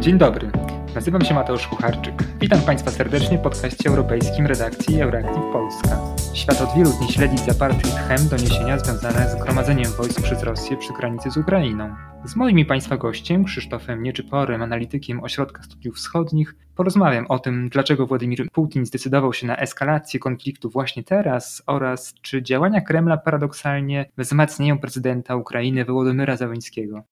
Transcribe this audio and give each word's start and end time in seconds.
Dzień 0.00 0.18
dobry, 0.18 0.50
nazywam 0.94 1.24
się 1.24 1.34
Mateusz 1.34 1.66
Kucharczyk. 1.66 2.14
Witam 2.40 2.60
Państwa 2.60 2.90
serdecznie 2.90 3.38
w 3.38 3.42
podcaście 3.42 3.88
europejskim 3.90 4.46
redakcji 4.46 5.00
Euractiv 5.00 5.42
Polska. 5.52 5.98
Świat 6.34 6.60
od 6.60 6.74
wielu 6.76 6.90
dni 6.90 7.12
śledzi 7.12 7.38
z 7.38 7.46
zapartym 7.46 7.90
tchem 7.90 8.28
doniesienia 8.28 8.78
związane 8.78 9.30
z 9.30 9.42
gromadzeniem 9.42 9.92
wojsk 9.92 10.22
przez 10.22 10.42
Rosję 10.42 10.76
przy 10.76 10.92
granicy 10.92 11.30
z 11.30 11.36
Ukrainą. 11.36 11.94
Z 12.24 12.36
moim 12.36 12.58
i 12.58 12.64
Państwa 12.64 12.96
gościem, 12.96 13.44
Krzysztofem 13.44 14.02
Nieczyporem, 14.02 14.62
analitykiem 14.62 15.24
Ośrodka 15.24 15.62
Studiów 15.62 15.96
Wschodnich, 15.96 16.54
porozmawiam 16.76 17.26
o 17.26 17.38
tym, 17.38 17.68
dlaczego 17.68 18.06
Władimir 18.06 18.50
Putin 18.52 18.86
zdecydował 18.86 19.32
się 19.32 19.46
na 19.46 19.56
eskalację 19.56 20.20
konfliktu 20.20 20.70
właśnie 20.70 21.04
teraz 21.04 21.62
oraz 21.66 22.14
czy 22.22 22.42
działania 22.42 22.80
Kremla 22.80 23.16
paradoksalnie 23.16 24.10
wzmacniają 24.18 24.78
prezydenta 24.78 25.36
Ukrainy 25.36 25.84
Wołodymyra 25.84 26.36
Załańskiego. 26.36 27.02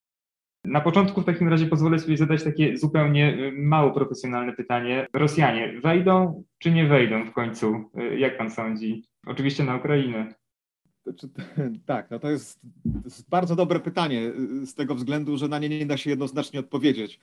Na 0.64 0.80
początku 0.80 1.20
w 1.20 1.24
takim 1.24 1.48
razie 1.48 1.66
pozwolę 1.66 1.98
sobie 1.98 2.16
zadać 2.16 2.44
takie 2.44 2.76
zupełnie 2.76 3.38
y, 3.38 3.52
mało 3.52 3.90
profesjonalne 3.90 4.52
pytanie. 4.52 5.06
Rosjanie 5.12 5.80
wejdą 5.80 6.44
czy 6.58 6.70
nie 6.70 6.86
wejdą 6.86 7.24
w 7.24 7.32
końcu? 7.32 7.90
Y, 8.12 8.18
jak 8.18 8.38
pan 8.38 8.50
sądzi? 8.50 9.04
Oczywiście 9.26 9.64
na 9.64 9.76
Ukrainę. 9.76 10.34
Tak, 11.86 12.10
no 12.10 12.18
to 12.18 12.30
jest, 12.30 12.60
to 12.60 13.00
jest, 13.04 13.30
bardzo 13.30 13.56
dobre 13.56 13.80
pytanie 13.80 14.32
y, 14.62 14.66
z 14.66 14.74
tego 14.74 14.94
względu, 14.94 15.36
że 15.36 15.48
na 15.48 15.58
nie 15.58 15.68
nie 15.68 15.86
da 15.86 15.96
się 15.96 16.10
jednoznacznie 16.10 16.60
odpowiedzieć. 16.60 17.20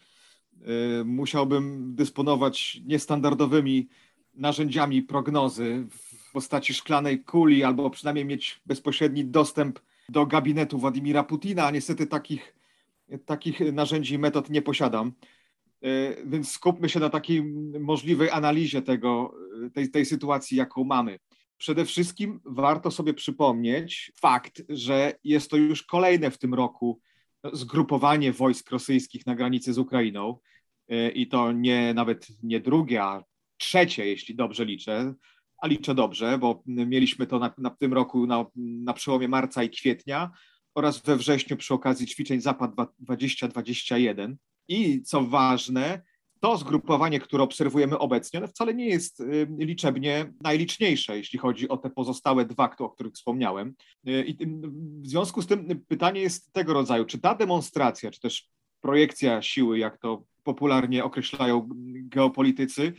Musiałbym 1.06 1.96
dysponować 1.96 2.82
niestandardowymi 2.86 3.88
narzędziami 4.34 5.02
prognozy 5.02 5.88
w 5.90 6.32
postaci 6.32 6.74
szklanej 6.74 7.24
kuli, 7.24 7.64
albo 7.64 7.90
przynajmniej 7.90 8.26
mieć 8.26 8.62
bezpośredni 8.66 9.26
dostęp 9.26 9.80
do 10.10 10.26
gabinetu 10.26 10.78
Władimira 10.78 11.24
Putina, 11.24 11.66
a 11.66 11.72
niestety 11.72 12.08
takich 12.08 12.56
takich 13.26 13.60
narzędzi 13.74 14.14
i 14.14 14.20
metod 14.20 14.50
nie 14.50 14.62
posiadam. 14.62 15.12
E, 15.82 16.26
więc 16.26 16.52
skupmy 16.52 16.90
się 16.90 17.00
na 17.00 17.10
takiej 17.10 17.44
możliwej 17.80 18.30
analizie 18.30 18.82
tego, 18.82 19.34
tej, 19.74 19.92
tej 19.92 20.06
sytuacji, 20.06 20.58
jaką 20.58 20.84
mamy. 20.84 21.20
Przede 21.58 21.86
wszystkim 21.86 22.40
warto 22.46 22.92
sobie 22.92 23.14
przypomnieć 23.14 24.12
fakt, 24.16 24.64
że 24.70 25.14
jest 25.24 25.52
to 25.52 25.58
już 25.58 25.84
kolejne 25.84 26.32
w 26.32 26.38
tym 26.38 26.54
roku 26.54 27.00
zgrupowanie 27.54 28.32
wojsk 28.32 28.72
rosyjskich 28.72 29.26
na 29.26 29.36
granicy 29.36 29.74
z 29.74 29.78
Ukrainą 29.78 30.38
e, 30.90 31.10
i 31.10 31.28
to 31.28 31.52
nie 31.52 31.94
nawet 31.94 32.28
nie 32.44 32.60
drugie, 32.60 33.04
a 33.04 33.24
trzecie, 33.58 34.08
jeśli 34.08 34.36
dobrze 34.36 34.66
liczę, 34.66 35.14
a 35.58 35.68
liczę 35.68 35.96
dobrze, 35.96 36.38
bo 36.38 36.64
mieliśmy 36.66 37.28
to 37.28 37.40
na, 37.40 37.54
na 37.58 37.70
tym 37.70 37.94
roku 37.94 38.28
na, 38.28 38.46
na 38.56 38.94
przełomie 38.94 39.28
marca 39.28 39.64
i 39.64 39.70
kwietnia, 39.70 40.32
oraz 40.76 41.02
we 41.02 41.16
wrześniu 41.16 41.58
przy 41.58 41.74
okazji 41.74 42.08
ćwiczeń 42.08 42.42
Zapad 42.42 42.72
2021. 43.00 44.38
I 44.68 45.02
co 45.02 45.22
ważne, 45.22 46.02
to 46.40 46.58
zgrupowanie, 46.58 47.20
które 47.20 47.44
obserwujemy 47.44 47.98
obecnie, 47.98 48.40
no 48.40 48.48
wcale 48.48 48.74
nie 48.74 48.90
jest 48.90 49.20
y, 49.20 49.48
liczebnie 49.58 50.34
najliczniejsze, 50.42 51.18
jeśli 51.18 51.40
chodzi 51.40 51.70
o 51.70 51.78
te 51.78 51.90
pozostałe 51.90 52.46
dwa, 52.46 52.76
o 52.80 52.90
których 52.90 53.14
wspomniałem. 53.14 53.76
Y, 54.08 54.24
I 54.26 54.48
w 55.02 55.08
związku 55.08 55.42
z 55.42 55.48
tym 55.48 55.86
pytanie 55.88 56.22
jest 56.22 56.54
tego 56.54 56.74
rodzaju, 56.74 57.06
czy 57.06 57.20
ta 57.20 57.36
demonstracja, 57.36 58.12
czy 58.12 58.20
też 58.20 58.50
projekcja 58.82 59.42
siły, 59.42 59.80
jak 59.80 59.98
to 59.98 60.24
popularnie 60.44 61.04
określają 61.04 61.70
geopolitycy, 61.88 62.94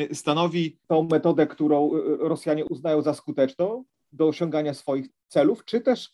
y, 0.00 0.14
stanowi 0.14 0.78
tą 0.86 1.08
metodę, 1.10 1.46
którą 1.46 1.90
Rosjanie 2.18 2.64
uznają 2.64 3.02
za 3.02 3.14
skuteczną 3.14 3.84
do 4.12 4.28
osiągania 4.28 4.74
swoich 4.74 5.06
celów, 5.28 5.64
czy 5.64 5.80
też 5.80 6.10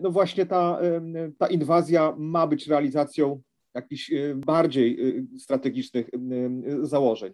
no 0.00 0.10
właśnie 0.10 0.46
ta, 0.46 0.80
ta 1.38 1.46
inwazja 1.46 2.14
ma 2.18 2.46
być 2.46 2.66
realizacją 2.66 3.42
jakichś 3.74 4.12
y, 4.12 4.34
bardziej 4.46 5.08
y, 5.34 5.38
strategicznych 5.38 6.10
założeń. 6.82 7.32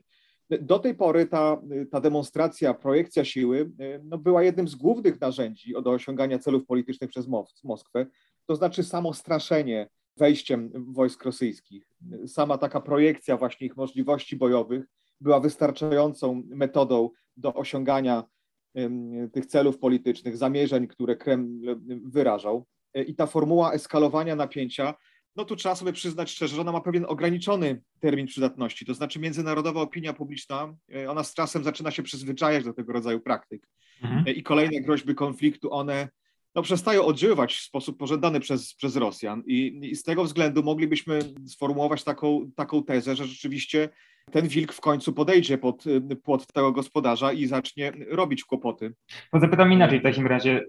Do 0.61 0.79
tej 0.79 0.95
pory 0.95 1.27
ta, 1.27 1.61
ta 1.91 2.01
demonstracja, 2.01 2.75
projekcja 2.75 3.25
siły 3.25 3.71
no 4.03 4.19
była 4.19 4.43
jednym 4.43 4.69
z 4.69 4.75
głównych 4.75 5.21
narzędzi 5.21 5.75
do 5.83 5.91
osiągania 5.91 6.39
celów 6.39 6.67
politycznych 6.67 7.11
przez 7.11 7.29
Moskwę, 7.65 8.07
to 8.47 8.57
znaczy 8.57 8.85
samo 8.85 9.15
straszenie 9.15 9.89
wejściem 10.17 10.71
wojsk 10.75 11.25
rosyjskich. 11.25 11.89
Sama 12.27 12.59
taka 12.59 12.81
projekcja 12.81 13.37
właśnie 13.37 13.67
ich 13.67 13.77
możliwości 13.77 14.37
bojowych 14.37 14.85
była 15.21 15.41
wystarczającą 15.41 16.43
metodą 16.47 17.11
do 17.37 17.55
osiągania 17.55 18.25
tych 19.33 19.47
celów 19.47 19.79
politycznych, 19.79 20.37
zamierzeń, 20.37 20.87
które 20.87 21.17
Kreml 21.17 21.81
wyrażał. 22.05 22.67
E, 22.95 23.03
I 23.03 23.15
ta 23.15 23.27
formuła 23.27 23.73
eskalowania 23.73 24.37
napięcia, 24.37 24.95
no 25.37 25.45
tu 25.45 25.57
trzeba 25.57 25.75
sobie 25.75 25.93
przyznać 25.93 26.31
szczerze, 26.31 26.55
że 26.55 26.61
ona 26.61 26.73
ma 26.73 26.81
pewien 26.81 27.05
ograniczony 27.09 27.83
termin 28.01 28.27
przydatności. 28.27 28.87
To 28.87 28.95
znaczy, 28.95 29.19
międzynarodowa 29.19 29.81
opinia 29.81 30.13
publiczna, 30.13 30.75
e, 30.95 31.11
ona 31.11 31.25
z 31.25 31.35
czasem 31.35 31.65
zaczyna 31.65 31.91
się 31.91 32.03
przyzwyczajać 32.03 32.65
do 32.65 32.73
tego 32.73 32.93
rodzaju 32.93 33.21
praktyk. 33.21 33.69
Mhm. 34.03 34.25
E, 34.27 34.33
I 34.33 34.43
kolejne 34.43 34.81
groźby 34.81 35.15
konfliktu, 35.15 35.73
one 35.73 36.09
no, 36.59 36.63
przestają 36.63 37.05
oddziaływać 37.05 37.55
w 37.55 37.63
sposób 37.63 37.99
pożądany 37.99 38.41
przez, 38.41 38.75
przez 38.75 38.97
Rosjan. 38.97 39.43
I, 39.47 39.81
I, 39.83 39.97
z 39.97 40.03
tego 40.03 40.25
względu 40.25 40.63
moglibyśmy 40.63 41.19
sformułować 41.47 42.05
taką, 42.05 42.51
taką 42.57 42.85
tezę, 42.85 43.17
że 43.17 43.27
rzeczywiście 43.27 43.89
ten 44.33 44.49
wilk 44.49 44.73
w 44.73 44.81
końcu 44.81 45.13
podejdzie 45.13 45.59
pod 45.59 45.85
płot 46.23 46.47
tego 46.47 46.73
gospodarza 46.73 47.33
i 47.33 47.47
zacznie 47.47 47.93
robić 48.11 48.45
kłopoty. 48.45 48.95
To 49.33 49.41
zapytam 49.41 49.73
inaczej 49.73 50.01
w 50.01 50.03
takim 50.03 50.27
razie. 50.27 50.65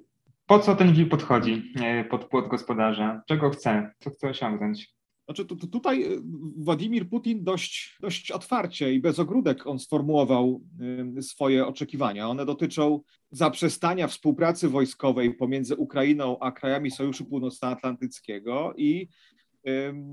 Po 0.45 0.59
co 0.59 0.75
ten 0.75 0.93
wilk 0.93 1.09
podchodzi 1.09 1.73
e, 1.81 2.03
pod 2.03 2.25
płot 2.25 2.47
gospodarza? 2.47 3.21
Czego 3.27 3.49
chce? 3.49 3.91
Co 3.99 4.09
chce 4.09 4.29
osiągnąć? 4.29 4.98
Znaczy, 5.29 5.45
to, 5.45 5.55
to 5.55 5.67
tutaj 5.67 6.03
e, 6.03 6.07
Władimir 6.57 7.09
Putin 7.09 7.43
dość, 7.43 7.97
dość 8.01 8.31
otwarcie 8.31 8.93
i 8.93 8.99
bez 8.99 9.19
ogródek 9.19 9.67
on 9.67 9.79
sformułował 9.79 10.61
e, 11.17 11.21
swoje 11.21 11.67
oczekiwania. 11.67 12.29
One 12.29 12.45
dotyczą 12.45 13.01
zaprzestania 13.31 14.07
współpracy 14.07 14.69
wojskowej 14.69 15.33
pomiędzy 15.33 15.75
Ukrainą 15.75 16.39
a 16.39 16.51
krajami 16.51 16.91
Sojuszu 16.91 17.25
Północnoatlantyckiego 17.25 18.73
i 18.77 19.07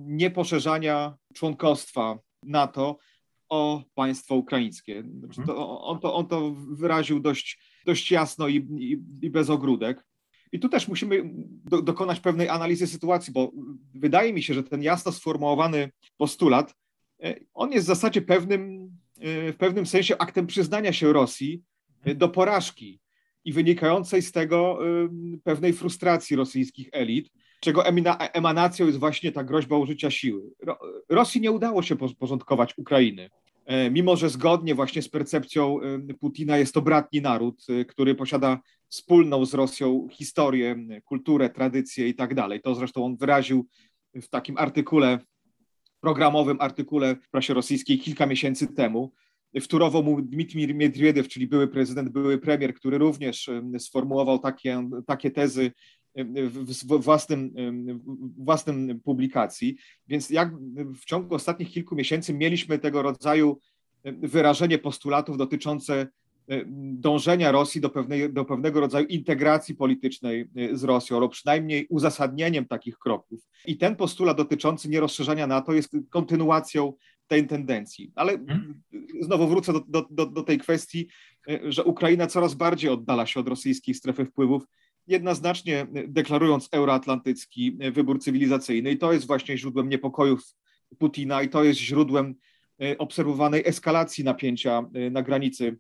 nieposzerzania 0.07 1.15
członkostwa 1.35 2.19
NATO 2.43 2.99
o 3.49 3.83
państwo 3.95 4.35
ukraińskie. 4.35 5.05
Znaczy 5.19 5.41
to, 5.47 5.81
on, 5.81 6.01
to, 6.01 6.15
on 6.15 6.27
to 6.27 6.55
wyraził 6.71 7.21
dość, 7.21 7.61
dość 7.87 8.11
jasno 8.11 8.49
i, 8.49 8.57
i, 8.57 9.03
i 9.23 9.31
bez 9.31 9.51
ogródek. 9.51 10.05
I 10.53 10.61
tu 10.61 10.69
też 10.69 10.89
musimy 10.89 11.23
do, 11.65 11.83
dokonać 11.83 12.21
pewnej 12.21 12.49
analizy 12.49 12.87
sytuacji, 12.87 13.33
bo 13.33 13.53
wydaje 13.95 14.33
mi 14.33 14.43
się, 14.43 14.55
że 14.55 14.63
ten 14.63 14.83
jasno 14.83 15.13
sformułowany 15.13 15.91
postulat, 16.17 16.75
e, 17.23 17.35
on 17.55 17.73
jest 17.73 17.87
w 17.87 17.89
zasadzie 17.89 18.23
pewnym, 18.23 18.91
e, 19.21 19.53
w 19.53 19.57
pewnym 19.57 19.87
sensie 19.87 20.19
aktem 20.19 20.47
przyznania 20.47 20.93
się 20.93 21.13
Rosji 21.13 21.63
e, 22.05 22.15
do 22.15 22.29
porażki 22.29 23.01
i 23.45 23.53
wynikającej 23.53 24.23
z 24.23 24.33
tego 24.33 24.79
pewnej 25.45 25.73
frustracji 25.73 26.37
rosyjskich 26.37 26.89
elit, 26.93 27.31
czego 27.61 27.85
emanacją 28.33 28.87
jest 28.87 28.99
właśnie 28.99 29.33
ta 29.33 29.45
groźba 29.45 29.79
użycia 29.79 30.11
siły. 30.11 30.43
Rosji 31.09 31.41
nie 31.41 31.53
udało 31.53 31.83
się 31.83 31.97
porządkować 31.97 32.79
Ukrainy. 32.79 33.31
E, 33.67 33.91
mimo, 33.91 34.17
że 34.17 34.31
zgodnie 34.31 34.75
właśnie 34.75 35.03
z 35.03 35.09
percepcją 35.09 35.81
e, 35.81 36.15
Putina 36.15 36.59
jest 36.59 36.75
to 36.75 36.83
bratni 36.83 37.21
naród, 37.21 37.67
e, 37.69 37.85
który 37.85 38.15
posiada 38.15 38.61
wspólną 38.89 39.45
z 39.45 39.55
Rosją 39.55 40.09
historię, 40.11 40.77
kulturę, 41.05 41.51
tradycję 41.51 42.09
i 42.09 42.15
tak 42.15 42.35
dalej. 42.35 42.61
To 42.61 42.75
zresztą 42.75 43.05
on 43.05 43.17
wyraził 43.17 43.67
w 44.15 44.29
takim 44.29 44.59
artykule, 44.59 45.19
programowym 46.01 46.61
artykule 46.61 47.17
w 47.17 47.31
prasie 47.31 47.55
rosyjskiej 47.55 47.99
kilka 47.99 48.27
miesięcy 48.27 48.75
temu. 48.75 49.13
Wtórował 49.61 50.03
mu 50.03 50.23
Dmitrij 50.23 50.75
Miedwiediew, 50.75 51.29
czyli 51.29 51.47
były 51.47 51.69
prezydent, 51.69 52.09
były 52.09 52.39
premier, 52.39 52.75
który 52.75 52.99
również 52.99 53.51
sformułował 53.79 54.39
takie, 54.39 54.89
takie 55.07 55.31
tezy 55.31 55.73
w 56.17 57.03
własnym, 57.03 57.55
własnym 58.39 59.01
publikacji. 59.01 59.77
Więc 60.09 60.31
jak 60.31 60.51
w 60.95 61.05
ciągu 61.05 61.35
ostatnich 61.35 61.71
kilku 61.71 61.95
miesięcy 61.95 62.35
mieliśmy 62.35 62.79
tego 62.79 63.03
rodzaju 63.03 63.59
wyrażenie 64.05 64.79
postulatów 64.79 65.37
dotyczące 65.37 66.07
dążenia 66.93 67.53
Rosji 67.53 67.81
do, 67.81 67.91
pewnej, 67.91 68.33
do 68.33 68.45
pewnego 68.45 68.81
rodzaju 68.81 69.07
integracji 69.07 69.75
politycznej 69.75 70.49
z 70.73 70.85
Rosją, 70.85 71.17
albo 71.17 71.29
przynajmniej 71.29 71.87
uzasadnieniem 71.89 72.67
takich 72.67 72.99
kroków. 72.99 73.41
I 73.67 73.77
ten 73.77 73.97
postulat 73.97 74.37
dotyczący 74.37 74.89
nierozszerzania 74.89 75.47
NATO 75.47 75.73
jest 75.73 75.97
kontynuacją 76.11 76.93
tej 77.27 77.47
tendencji. 77.47 78.13
Ale 78.15 78.33
mhm. 78.33 78.83
znowu 79.21 79.49
wrócę 79.49 79.73
do, 79.89 80.07
do, 80.11 80.27
do 80.27 80.43
tej 80.43 80.59
kwestii, 80.59 81.09
że 81.65 81.85
Ukraina 81.85 82.27
coraz 82.27 82.55
bardziej 82.55 82.91
oddala 82.91 83.27
się 83.27 83.41
od 83.41 83.49
rosyjskiej 83.49 83.95
strefy 83.95 84.25
wpływów 84.25 84.63
jednoznacznie 85.07 85.87
deklarując 86.09 86.69
euroatlantycki 86.73 87.79
wybór 87.93 88.21
cywilizacyjny 88.21 88.91
i 88.91 88.99
to 88.99 89.13
jest 89.13 89.27
właśnie 89.27 89.59
źródłem 89.59 89.89
niepokojów 89.89 90.43
Putina 90.99 91.43
i 91.43 91.49
to 91.49 91.65
jest 91.65 91.81
źródłem 91.81 92.35
e, 92.83 92.99
obserwowanej 92.99 93.63
eskalacji 93.67 94.25
napięcia 94.25 94.83
na 95.11 95.23
granicy 95.23 95.79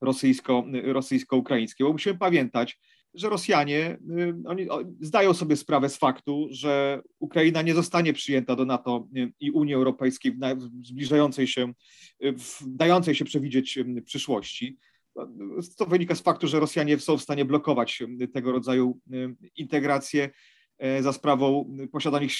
rosyjsko, 0.00 0.64
rosyjsko-ukraińskiej. 0.82 1.86
Bo 1.86 1.92
musimy 1.92 2.18
pamiętać, 2.18 2.78
że 3.14 3.28
Rosjanie 3.28 3.98
oni 4.46 4.68
zdają 5.00 5.34
sobie 5.34 5.56
sprawę 5.56 5.88
z 5.88 5.96
faktu, 5.96 6.48
że 6.50 7.02
Ukraina 7.18 7.62
nie 7.62 7.74
zostanie 7.74 8.12
przyjęta 8.12 8.56
do 8.56 8.64
NATO 8.64 9.08
i 9.40 9.50
Unii 9.50 9.74
Europejskiej 9.74 10.32
w 10.32 10.86
zbliżającej 10.86 11.46
się, 11.46 11.72
w 12.20 12.62
dającej 12.66 13.14
się 13.14 13.24
przewidzieć 13.24 13.78
przyszłości. 14.04 14.78
To 15.76 15.86
wynika 15.86 16.14
z 16.14 16.20
faktu, 16.20 16.46
że 16.46 16.60
Rosjanie 16.60 16.98
są 16.98 17.16
w 17.16 17.22
stanie 17.22 17.44
blokować 17.44 18.02
tego 18.32 18.52
rodzaju 18.52 19.00
integrację 19.56 20.30
e, 20.78 21.02
za 21.02 21.12
sprawą 21.12 21.76
posiadanych, 21.92 22.32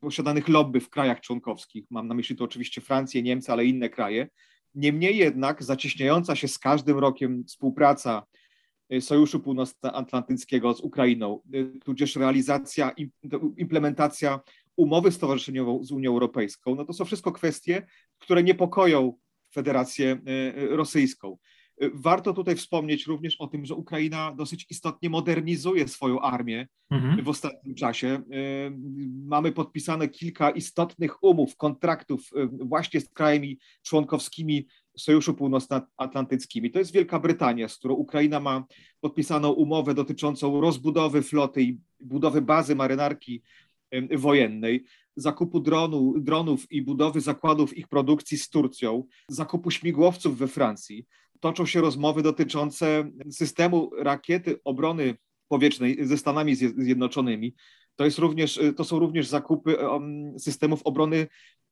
posiadanych 0.00 0.48
lobby 0.48 0.80
w 0.80 0.90
krajach 0.90 1.20
członkowskich. 1.20 1.84
Mam 1.90 2.08
na 2.08 2.14
myśli 2.14 2.36
tu 2.36 2.44
oczywiście 2.44 2.80
Francję, 2.80 3.22
Niemcy, 3.22 3.52
ale 3.52 3.64
inne 3.64 3.88
kraje. 3.88 4.28
Niemniej 4.74 5.16
jednak 5.16 5.62
zacieśniająca 5.62 6.36
się 6.36 6.48
z 6.48 6.58
każdym 6.58 6.98
rokiem 6.98 7.44
współpraca 7.44 8.22
e, 8.90 9.00
Sojuszu 9.00 9.40
Północnoatlantyckiego 9.40 10.74
z 10.74 10.80
Ukrainą, 10.80 11.40
e, 11.52 11.80
tudzież 11.80 12.16
realizacja, 12.16 12.94
implementacja 13.56 14.40
umowy 14.76 15.12
stowarzyszeniową 15.12 15.84
z 15.84 15.92
Unią 15.92 16.10
Europejską, 16.10 16.74
no 16.74 16.84
to 16.84 16.92
są 16.92 17.04
wszystko 17.04 17.32
kwestie, 17.32 17.86
które 18.18 18.42
niepokoją 18.42 19.12
Federację 19.54 20.20
Rosyjską. 20.70 21.38
Warto 21.94 22.32
tutaj 22.32 22.56
wspomnieć 22.56 23.06
również 23.06 23.36
o 23.36 23.46
tym, 23.46 23.66
że 23.66 23.74
Ukraina 23.74 24.34
dosyć 24.34 24.66
istotnie 24.70 25.10
modernizuje 25.10 25.88
swoją 25.88 26.20
armię 26.20 26.68
mhm. 26.90 27.24
w 27.24 27.28
ostatnim 27.28 27.74
czasie. 27.74 28.22
Mamy 29.24 29.52
podpisane 29.52 30.08
kilka 30.08 30.50
istotnych 30.50 31.22
umów, 31.22 31.56
kontraktów 31.56 32.30
właśnie 32.50 33.00
z 33.00 33.08
krajami 33.08 33.58
członkowskimi 33.82 34.66
Sojuszu 34.98 35.34
Północnoatlantyckimi. 35.34 36.70
To 36.70 36.78
jest 36.78 36.92
Wielka 36.92 37.20
Brytania, 37.20 37.68
z 37.68 37.76
którą 37.76 37.94
Ukraina 37.94 38.40
ma 38.40 38.64
podpisaną 39.00 39.50
umowę 39.50 39.94
dotyczącą 39.94 40.60
rozbudowy 40.60 41.22
floty 41.22 41.62
i 41.62 41.78
budowy 42.00 42.42
bazy 42.42 42.74
marynarki 42.74 43.42
wojennej, 44.16 44.84
zakupu 45.16 45.60
dronu, 45.60 46.14
dronów 46.20 46.72
i 46.72 46.82
budowy 46.82 47.20
zakładów 47.20 47.76
ich 47.76 47.88
produkcji 47.88 48.38
z 48.38 48.48
Turcją, 48.48 49.04
zakupu 49.28 49.70
śmigłowców 49.70 50.38
we 50.38 50.48
Francji 50.48 51.06
toczą 51.40 51.66
się 51.66 51.80
rozmowy 51.80 52.22
dotyczące 52.22 53.10
systemu 53.30 53.90
rakiety 53.98 54.60
obrony 54.64 55.14
powietrznej 55.48 56.06
ze 56.06 56.18
Stanami 56.18 56.54
Zjednoczonymi. 56.54 57.54
To, 57.96 58.04
jest 58.04 58.18
również, 58.18 58.60
to 58.76 58.84
są 58.84 58.98
również 58.98 59.26
zakupy 59.26 59.76
um, 59.76 60.38
systemów 60.38 60.82
obrony 60.82 61.26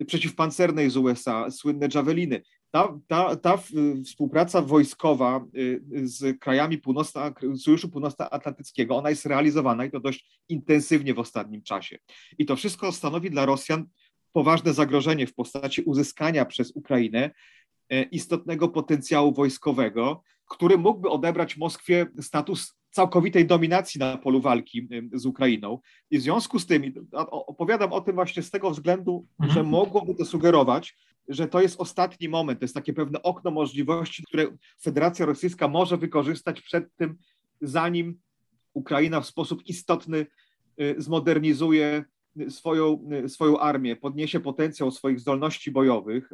przeciwpancernej 0.06 0.90
z 0.90 0.96
USA, 0.96 1.50
słynne 1.50 1.88
Javeliny. 1.94 2.42
Ta, 2.70 2.98
ta, 3.06 3.36
ta 3.36 3.58
współpraca 4.04 4.62
wojskowa 4.62 5.44
y, 5.56 5.80
z 6.08 6.38
krajami 6.40 6.78
północna, 6.78 7.34
Sojuszu 7.58 7.88
Północnoatlantyckiego, 7.88 8.96
ona 8.96 9.10
jest 9.10 9.26
realizowana 9.26 9.84
i 9.84 9.90
to 9.90 10.00
dość 10.00 10.40
intensywnie 10.48 11.14
w 11.14 11.18
ostatnim 11.18 11.62
czasie. 11.62 11.98
I 12.38 12.46
to 12.46 12.56
wszystko 12.56 12.92
stanowi 12.92 13.30
dla 13.30 13.46
Rosjan 13.46 13.86
poważne 14.32 14.74
zagrożenie 14.74 15.26
w 15.26 15.34
postaci 15.34 15.82
uzyskania 15.82 16.44
przez 16.44 16.70
Ukrainę 16.70 17.30
istotnego 18.10 18.68
potencjału 18.68 19.32
wojskowego, 19.32 20.22
który 20.48 20.78
mógłby 20.78 21.08
odebrać 21.08 21.56
Moskwie 21.56 22.06
status 22.20 22.76
całkowitej 22.90 23.46
dominacji 23.46 23.98
na 23.98 24.18
polu 24.18 24.40
walki 24.40 24.88
e, 25.14 25.18
z 25.18 25.26
Ukrainą. 25.26 25.78
I 26.10 26.18
w 26.18 26.22
związku 26.22 26.58
z 26.58 26.66
tym 26.66 27.08
opowiadam 27.30 27.92
o 27.92 28.00
tym 28.00 28.14
właśnie 28.14 28.42
z 28.42 28.50
tego 28.50 28.70
względu, 28.70 29.26
mhm. 29.40 29.54
że 29.54 29.70
mogłoby 29.70 30.14
to 30.14 30.24
sugerować, 30.24 30.96
że 31.28 31.48
to 31.48 31.60
jest 31.60 31.80
ostatni 31.80 32.28
moment, 32.28 32.60
to 32.60 32.64
jest 32.64 32.74
takie 32.74 32.92
pewne 32.92 33.22
okno 33.22 33.50
możliwości, 33.50 34.22
które 34.22 34.46
Federacja 34.82 35.26
Rosyjska 35.26 35.68
może 35.68 35.96
wykorzystać 35.96 36.60
przed 36.60 36.96
tym, 36.96 37.16
zanim 37.60 38.18
Ukraina 38.74 39.20
w 39.20 39.26
sposób 39.26 39.66
istotny 39.66 40.26
e, 40.78 41.00
zmodernizuje 41.00 42.04
swoją, 42.48 43.08
swoją 43.28 43.58
armię, 43.58 43.96
podniesie 43.96 44.40
potencjał 44.40 44.90
swoich 44.90 45.20
zdolności 45.20 45.70
bojowych. 45.70 46.32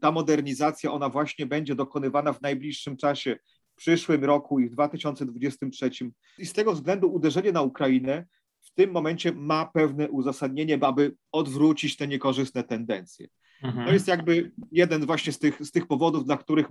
Ta 0.00 0.12
modernizacja, 0.12 0.92
ona 0.92 1.08
właśnie 1.08 1.46
będzie 1.46 1.74
dokonywana 1.74 2.32
w 2.32 2.42
najbliższym 2.42 2.96
czasie, 2.96 3.38
w 3.74 3.76
przyszłym 3.76 4.24
roku 4.24 4.60
i 4.60 4.68
w 4.68 4.72
2023. 4.72 5.90
I 6.38 6.46
z 6.46 6.52
tego 6.52 6.72
względu 6.72 7.12
uderzenie 7.12 7.52
na 7.52 7.62
Ukrainę 7.62 8.26
w 8.60 8.70
tym 8.70 8.90
momencie 8.90 9.32
ma 9.32 9.66
pewne 9.66 10.10
uzasadnienie, 10.10 10.78
aby 10.80 11.16
odwrócić 11.32 11.96
te 11.96 12.08
niekorzystne 12.08 12.62
tendencje. 12.62 13.28
Mhm. 13.62 13.86
To 13.86 13.92
jest 13.92 14.08
jakby 14.08 14.52
jeden 14.72 15.06
właśnie 15.06 15.32
z 15.32 15.38
tych, 15.38 15.66
z 15.66 15.70
tych 15.70 15.86
powodów, 15.86 16.24
dla 16.24 16.36
których 16.36 16.66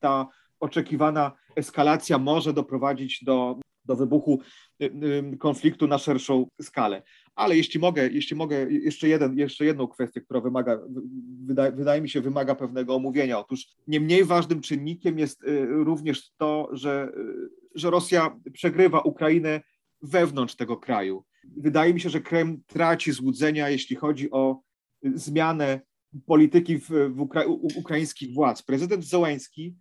ta 0.00 0.28
oczekiwana 0.60 1.32
eskalacja 1.56 2.18
może 2.18 2.52
doprowadzić 2.52 3.24
do, 3.24 3.58
do 3.84 3.96
wybuchu 3.96 4.40
y, 4.82 4.84
y, 5.32 5.36
konfliktu 5.38 5.86
na 5.86 5.98
szerszą 5.98 6.46
skalę. 6.62 7.02
Ale 7.40 7.56
jeśli 7.56 7.80
mogę, 7.80 8.08
jeśli 8.08 8.36
mogę, 8.36 8.72
jeszcze, 8.72 9.08
jeden, 9.08 9.38
jeszcze 9.38 9.64
jedną 9.64 9.88
kwestię, 9.88 10.20
która 10.20 10.40
wymaga, 10.40 10.80
wydaje, 11.46 11.72
wydaje 11.72 12.00
mi 12.00 12.08
się, 12.08 12.20
wymaga 12.20 12.54
pewnego 12.54 12.94
omówienia. 12.94 13.38
Otóż 13.38 13.66
nie 13.86 14.00
mniej 14.00 14.24
ważnym 14.24 14.60
czynnikiem 14.60 15.18
jest 15.18 15.44
y, 15.44 15.66
również 15.66 16.30
to, 16.36 16.68
że, 16.72 17.12
że 17.74 17.90
Rosja 17.90 18.36
przegrywa 18.52 19.00
Ukrainę 19.00 19.60
wewnątrz 20.02 20.54
tego 20.54 20.76
kraju. 20.76 21.24
Wydaje 21.56 21.94
mi 21.94 22.00
się, 22.00 22.10
że 22.10 22.20
Kreml 22.20 22.58
traci 22.66 23.12
złudzenia, 23.12 23.70
jeśli 23.70 23.96
chodzi 23.96 24.30
o 24.30 24.60
zmianę 25.02 25.80
polityki 26.26 26.78
w, 26.78 26.90
w 27.10 27.20
ukra 27.20 27.44
ukraińskich 27.76 28.34
władz. 28.34 28.62
Prezydent 28.62 29.04
Zołański 29.04 29.76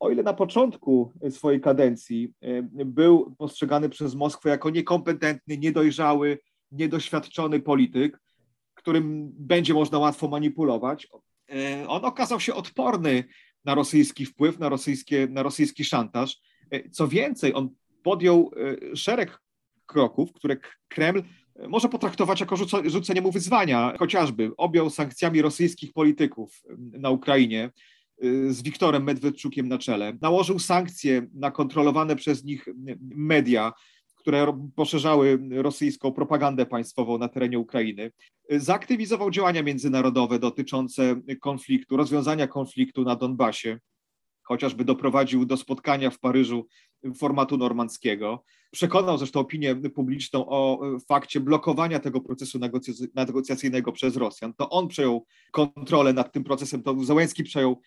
o 0.00 0.10
ile 0.10 0.22
na 0.22 0.34
początku 0.34 1.12
swojej 1.30 1.60
kadencji 1.60 2.32
był 2.70 3.34
postrzegany 3.38 3.88
przez 3.88 4.14
Moskwę 4.14 4.50
jako 4.50 4.70
niekompetentny, 4.70 5.58
niedojrzały, 5.58 6.38
niedoświadczony 6.72 7.60
polityk, 7.60 8.20
którym 8.74 9.32
będzie 9.38 9.74
można 9.74 9.98
łatwo 9.98 10.28
manipulować, 10.28 11.08
e, 11.50 11.88
on 11.88 12.04
okazał 12.04 12.40
się 12.40 12.54
odporny 12.54 13.24
na 13.64 13.74
rosyjski 13.74 14.26
wpływ, 14.26 14.58
na, 14.58 14.68
rosyjskie, 14.68 15.28
na 15.30 15.42
rosyjski 15.42 15.84
szantaż. 15.84 16.40
E, 16.70 16.90
co 16.90 17.08
więcej, 17.08 17.54
on 17.54 17.68
podjął 18.02 18.50
szereg 18.94 19.40
kroków, 19.86 20.32
które 20.32 20.56
Kreml 20.88 21.22
może 21.68 21.88
potraktować 21.88 22.40
jako 22.40 22.56
rzucenie 22.84 23.20
mu 23.20 23.32
wyzwania, 23.32 23.94
chociażby 23.98 24.50
objął 24.56 24.90
sankcjami 24.90 25.42
rosyjskich 25.42 25.92
polityków 25.92 26.62
na 26.78 27.10
Ukrainie, 27.10 27.70
z 28.48 28.62
Wiktorem 28.62 29.04
Medwedczukiem 29.04 29.68
na 29.68 29.78
czele. 29.78 30.18
Nałożył 30.20 30.58
sankcje 30.58 31.26
na 31.34 31.50
kontrolowane 31.50 32.16
przez 32.16 32.44
nich 32.44 32.68
media, 33.00 33.72
które 34.28 34.68
poszerzały 34.76 35.38
rosyjską 35.50 36.12
propagandę 36.12 36.66
państwową 36.66 37.18
na 37.18 37.28
terenie 37.28 37.58
Ukrainy. 37.58 38.12
Zaktywizował 38.50 39.30
działania 39.30 39.62
międzynarodowe 39.62 40.38
dotyczące 40.38 41.20
konfliktu, 41.40 41.96
rozwiązania 41.96 42.46
konfliktu 42.46 43.04
na 43.04 43.16
Donbasie, 43.16 43.78
chociażby 44.42 44.84
doprowadził 44.84 45.46
do 45.46 45.56
spotkania 45.56 46.10
w 46.10 46.18
Paryżu 46.18 46.66
formatu 47.18 47.56
normandzkiego. 47.56 48.44
Przekonał 48.70 49.18
zresztą 49.18 49.40
opinię 49.40 49.76
publiczną 49.76 50.46
o 50.48 50.80
fakcie 51.08 51.40
blokowania 51.40 52.00
tego 52.00 52.20
procesu 52.20 52.58
negocjacyjnego 53.14 53.92
przez 53.92 54.16
Rosjan. 54.16 54.54
To 54.54 54.70
on 54.70 54.88
przejął 54.88 55.26
kontrolę 55.52 56.12
nad 56.12 56.32
tym 56.32 56.44
procesem, 56.44 56.82
to 56.82 57.04
Zełenski 57.04 57.44
przejął 57.44 57.80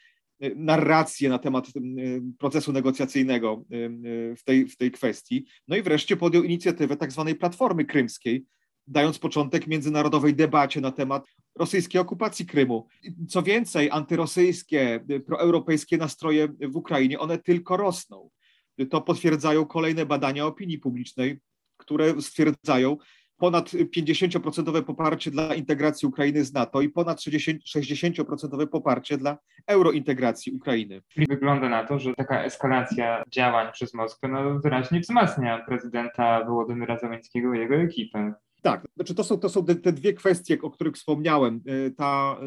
narrację 0.55 1.29
na 1.29 1.39
temat 1.39 1.67
y, 1.67 2.21
procesu 2.38 2.74
negocjacyjnego 2.74 3.65
y, 3.71 3.75
y, 3.75 4.36
w 4.36 4.43
tej, 4.43 4.67
w 4.67 4.77
tej 4.77 4.91
kwestii. 4.91 5.45
No 5.67 5.75
i 5.75 5.81
wreszcie 5.81 6.17
podjął 6.17 6.43
inicjatywę 6.43 6.98
tak 6.98 7.12
zwanej 7.12 7.36
Platformy 7.36 7.86
Krymskiej, 7.86 8.45
dając 8.88 9.19
początek 9.19 9.67
międzynarodowej 9.67 10.36
debacie 10.36 10.81
na 10.81 10.91
temat 10.91 11.25
rosyjskiej 11.55 12.01
okupacji 12.01 12.45
Krymu. 12.45 12.88
Co 13.29 13.43
więcej, 13.43 13.89
antyrosyjskie, 13.91 15.05
proeuropejskie 15.25 15.98
nastroje 15.98 16.48
w 16.48 16.75
Ukrainie, 16.75 17.19
one 17.19 17.38
tylko 17.38 17.77
rosną. 17.77 18.29
To 18.89 19.01
potwierdzają 19.01 19.65
kolejne 19.65 20.05
badania 20.05 20.45
opinii 20.45 20.79
publicznej, 20.79 21.39
które 21.77 22.21
stwierdzają, 22.21 22.98
ponad 23.41 23.69
50% 23.69 24.83
poparcie 24.83 25.31
dla 25.31 25.55
integracji 25.55 26.07
Ukrainy 26.07 26.43
z 26.43 26.53
NATO 26.53 26.81
i 26.81 26.89
ponad 26.89 27.19
60% 27.19 28.67
poparcie 28.67 29.17
dla 29.17 29.38
eurointegracji 29.67 30.51
Ukrainy. 30.51 31.01
Wygląda 31.29 31.69
na 31.69 31.83
to, 31.83 32.00
że 32.00 32.13
taka 32.13 32.43
eskalacja 32.43 33.24
działań 33.27 33.67
przez 33.74 33.93
Moskwę 33.93 34.27
no, 34.27 34.60
wyraźnie 34.60 35.00
wzmacnia 35.00 35.65
prezydenta 35.67 36.45
Wołodymyra 36.45 36.98
Zełenskiego 36.98 37.53
i 37.53 37.60
jego 37.60 37.75
ekipę. 37.75 38.33
Tak, 38.62 38.88
znaczy 38.95 39.15
to 39.15 39.24
są, 39.24 39.38
to 39.38 39.50
są 39.50 39.65
te 39.65 39.93
dwie 39.93 40.13
kwestie, 40.13 40.57
o 40.62 40.69
których 40.69 40.95
wspomniałem. 40.95 41.62
Y, 41.88 41.91
ta, 41.98 42.38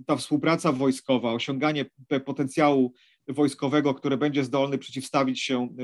y, 0.00 0.04
ta 0.06 0.16
współpraca 0.16 0.72
wojskowa, 0.72 1.32
osiąganie 1.32 1.84
potencjału 2.24 2.92
wojskowego, 3.28 3.94
które 3.94 4.16
będzie 4.16 4.44
zdolny 4.44 4.78
przeciwstawić 4.78 5.42
się 5.42 5.68
y, 5.80 5.82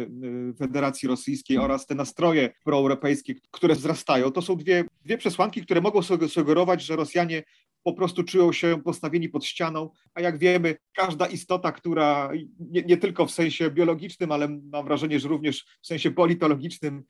y, 0.51 0.55
Federacji 0.55 1.09
Rosyjskiej 1.09 1.59
oraz 1.59 1.87
te 1.87 1.95
nastroje 1.95 2.53
proeuropejskie, 2.65 3.35
które 3.51 3.75
wzrastają. 3.75 4.31
To 4.31 4.43
są 4.43 4.57
dwie, 4.57 4.85
dwie 5.05 5.19
przesłanki, 5.19 5.63
które 5.63 5.81
mogą 5.81 6.01
sugerować, 6.29 6.83
że 6.83 6.97
Rosjanie 6.97 7.43
po 7.83 7.93
prostu 7.93 8.25
czują 8.25 8.53
się 8.53 8.83
postawieni 8.83 9.29
pod 9.29 9.45
ścianą, 9.45 9.91
a 10.15 10.21
jak 10.21 10.39
wiemy, 10.39 10.77
każda 10.93 11.27
istota, 11.27 11.73
która 11.73 12.31
nie, 12.59 12.83
nie, 12.83 12.97
tylko 12.97 13.27
w 13.27 13.31
sensie 13.31 13.71
biologicznym, 13.71 14.33
ale 14.33 14.49
mam 14.49 14.85
wrażenie, 14.85 15.21
że 15.21 15.29
również 15.29 15.65
w 15.83 15.87
sensie 15.87 16.11
politologicznym, 16.11 17.03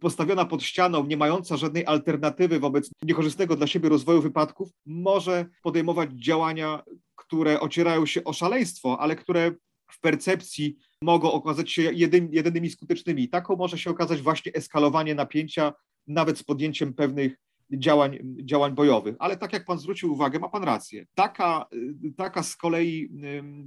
postawiona 0.00 0.44
pod 0.44 0.62
ścianą, 0.62 1.06
nie 1.06 1.16
mająca 1.16 1.56
żadnej 1.56 1.86
alternatywy 1.86 2.60
wobec 2.60 2.90
niekorzystnego 3.02 3.56
dla 3.56 3.66
siebie 3.66 3.88
rozwoju 3.88 4.22
wypadków, 4.22 4.68
może 4.86 5.46
podejmować 5.62 6.10
działania, 6.12 6.82
które 7.14 7.60
ocierają 7.60 8.06
się 8.06 8.24
o 8.24 8.32
szaleństwo, 8.32 9.00
ale 9.00 9.16
które 9.16 9.52
w 9.90 10.00
percepcji 10.00 10.76
mogą 11.02 11.32
okazać 11.32 11.72
się 11.72 11.82
jedyn, 11.82 12.28
jedynymi 12.32 12.70
skutecznymi. 12.70 13.28
Taką 13.28 13.56
może 13.56 13.78
się 13.78 13.90
okazać 13.90 14.22
właśnie 14.22 14.52
eskalowanie 14.52 15.14
napięcia, 15.14 15.72
nawet 16.06 16.38
z 16.38 16.42
podjęciem 16.42 16.94
pewnych 16.94 17.36
działań, 17.72 18.18
działań 18.44 18.74
bojowych. 18.74 19.16
Ale 19.18 19.36
tak 19.36 19.52
jak 19.52 19.64
pan 19.64 19.78
zwrócił 19.78 20.12
uwagę, 20.12 20.38
ma 20.38 20.48
pan 20.48 20.64
rację. 20.64 21.06
Taka, 21.14 21.66
taka 22.16 22.42
z 22.42 22.56
kolei 22.56 23.10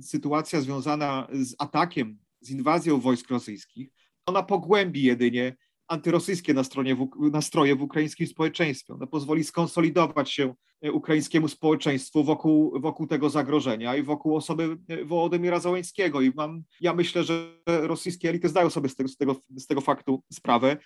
sytuacja 0.02 0.62
związana 0.62 1.28
z 1.32 1.56
atakiem, 1.60 2.18
z 2.42 2.50
inwazją 2.50 3.00
wojsk 3.00 3.30
rosyjskich, 3.30 3.90
ona 4.26 4.44
pogłębi 4.44 5.04
jedynie 5.04 5.56
antyrosyjskie 5.90 6.54
nastroje 6.54 6.96
w, 6.96 7.08
nastroje 7.32 7.76
w 7.76 7.82
ukraińskim 7.82 8.28
społeczeństwie. 8.28 8.94
Ona 8.94 9.08
pozwoli 9.08 9.44
skonsolidować 9.44 10.32
się 10.32 10.54
e, 10.82 10.92
ukraińskiemu 10.92 11.48
społeczeństwu 11.48 12.24
wokół, 12.24 12.80
wokół 12.80 13.08
tego 13.08 13.30
zagrożenia 13.30 13.96
i 13.96 14.04
wokół 14.04 14.36
osoby 14.36 14.78
e, 14.88 15.06
Wołodymira 15.06 15.60
Załęckiego. 15.60 16.22
I 16.22 16.32
mam, 16.36 16.64
ja 16.82 16.94
myślę, 16.94 17.24
że 17.24 17.60
rosyjskie 17.68 18.30
elity 18.30 18.50
zdają 18.50 18.70
sobie 18.70 18.90
z 18.90 18.96
tego, 18.96 19.10
z 19.10 19.18
tego, 19.18 19.36
z 19.58 19.68
tego 19.68 19.82
faktu 19.82 20.24
sprawę 20.34 20.78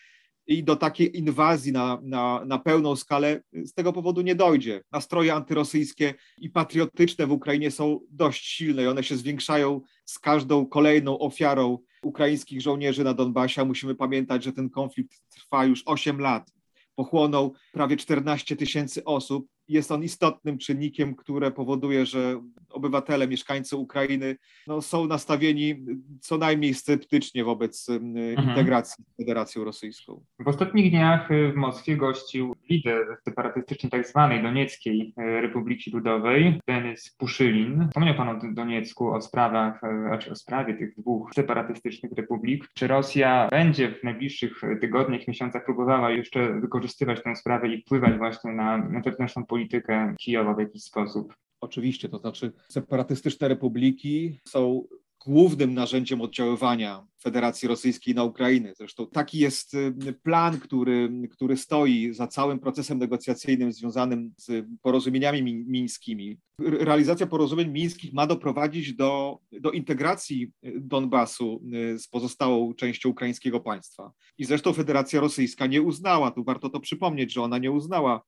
i 0.47 0.63
do 0.63 0.75
takiej 0.75 1.17
inwazji 1.17 1.71
na, 1.71 1.99
na, 2.03 2.45
na 2.45 2.59
pełną 2.59 2.95
skalę 2.95 3.41
z 3.53 3.73
tego 3.73 3.93
powodu 3.93 4.21
nie 4.21 4.35
dojdzie. 4.35 4.81
Nastroje 4.91 5.33
antyrosyjskie 5.33 6.13
i 6.37 6.49
patriotyczne 6.49 7.27
w 7.27 7.31
Ukrainie 7.31 7.71
są 7.71 7.99
dość 8.09 8.45
silne 8.45 8.83
i 8.83 8.87
one 8.87 9.03
się 9.03 9.17
zwiększają 9.17 9.81
z 10.05 10.19
każdą 10.19 10.65
kolejną 10.65 11.19
ofiarą 11.19 11.77
ukraińskich 12.03 12.61
żołnierzy 12.61 13.03
na 13.03 13.13
Donbasie. 13.13 13.65
Musimy 13.65 13.95
pamiętać, 13.95 14.43
że 14.43 14.53
ten 14.53 14.69
konflikt 14.69 15.21
trwa 15.29 15.65
już 15.65 15.83
8 15.85 16.19
lat. 16.19 16.52
Pochłonął 16.95 17.53
prawie 17.71 17.97
14 17.97 18.55
tysięcy 18.55 19.03
osób 19.03 19.47
jest 19.67 19.91
on 19.91 20.03
istotnym 20.03 20.57
czynnikiem, 20.57 21.15
które 21.15 21.51
powoduje, 21.51 22.05
że 22.05 22.41
obywatele, 22.69 23.27
mieszkańcy 23.27 23.77
Ukrainy 23.77 24.35
no, 24.67 24.81
są 24.81 25.07
nastawieni 25.07 25.85
co 26.21 26.37
najmniej 26.37 26.73
sceptycznie 26.73 27.43
wobec 27.43 27.89
mhm. 27.89 28.49
integracji 28.49 29.03
z 29.03 29.17
Federacją 29.17 29.63
Rosyjską. 29.63 30.23
W 30.39 30.47
ostatnich 30.47 30.91
dniach 30.91 31.31
y, 31.31 31.51
w 31.51 31.55
Moskwie 31.55 31.97
gościł 31.97 32.52
lider 32.69 33.17
separatystycznej 33.25 33.91
tzw. 33.91 34.29
Tak 34.31 34.43
Donieckiej 34.43 35.13
y, 35.19 35.41
Republiki 35.41 35.91
Ludowej, 35.91 36.59
Denis 36.67 37.15
Puszylin. 37.17 37.87
Wspomniał 37.87 38.15
Pan 38.15 38.29
o 38.29 38.39
Doniecku, 38.53 39.13
o 39.13 39.21
sprawach, 39.21 39.81
y, 40.27 40.31
o 40.31 40.35
sprawie 40.35 40.73
tych 40.73 40.95
dwóch 40.95 41.33
separatystycznych 41.35 42.11
republik. 42.11 42.67
Czy 42.73 42.87
Rosja 42.87 43.47
będzie 43.51 43.91
w 43.91 44.03
najbliższych 44.03 44.61
tygodniach, 44.81 45.27
miesiącach 45.27 45.65
próbowała 45.65 46.11
jeszcze 46.11 46.59
wykorzystywać 46.59 47.23
tę 47.23 47.35
sprawę 47.35 47.67
i 47.67 47.81
wpływać 47.81 48.17
właśnie 48.17 48.51
na, 48.51 48.77
na 48.77 49.01
wewnętrzną 49.01 49.45
politykę 49.45 50.15
Kijowa 50.19 50.53
w 50.53 50.59
jakiś 50.59 50.83
sposób. 50.83 51.33
Oczywiście, 51.61 52.09
to 52.09 52.17
znaczy 52.17 52.51
separatystyczne 52.69 53.47
republiki 53.47 54.39
są 54.47 54.83
głównym 55.25 55.73
narzędziem 55.73 56.21
oddziaływania 56.21 57.05
Federacji 57.21 57.67
Rosyjskiej 57.67 58.15
na 58.15 58.23
Ukrainę. 58.23 58.73
Zresztą 58.77 59.07
taki 59.07 59.39
jest 59.39 59.73
y, 59.73 60.13
plan, 60.23 60.59
który, 60.59 61.09
który 61.31 61.57
stoi 61.57 62.13
za 62.13 62.27
całym 62.27 62.59
procesem 62.59 62.99
negocjacyjnym 62.99 63.73
związanym 63.73 64.33
z 64.37 64.65
porozumieniami 64.81 65.43
mińskimi. 65.65 66.37
Realizacja 66.59 67.27
porozumień 67.27 67.71
mińskich 67.71 68.13
ma 68.13 68.27
doprowadzić 68.27 68.93
do, 68.93 69.39
do 69.51 69.71
integracji 69.71 70.51
Donbasu 70.75 71.63
y, 71.73 71.99
z 71.99 72.07
pozostałą 72.07 72.73
częścią 72.73 73.09
ukraińskiego 73.09 73.59
państwa. 73.59 74.11
I 74.37 74.45
zresztą 74.45 74.73
Federacja 74.73 75.19
Rosyjska 75.19 75.65
nie 75.65 75.81
uznała, 75.81 76.31
tu 76.31 76.43
warto 76.43 76.69
to 76.69 76.79
przypomnieć, 76.79 77.33
że 77.33 77.41
ona 77.41 77.57
nie 77.57 77.71
uznała 77.71 78.21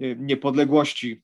Y, 0.00 0.16
niepodległości 0.20 1.22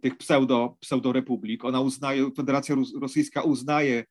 tych 0.00 0.16
pseudo, 0.16 0.76
pseudorepublik. 0.80 1.64
Ona 1.64 1.80
uznaje, 1.80 2.30
Federacja 2.36 2.76
Rosyjska 3.00 3.42
uznaje 3.42 3.94
y, 4.00 4.06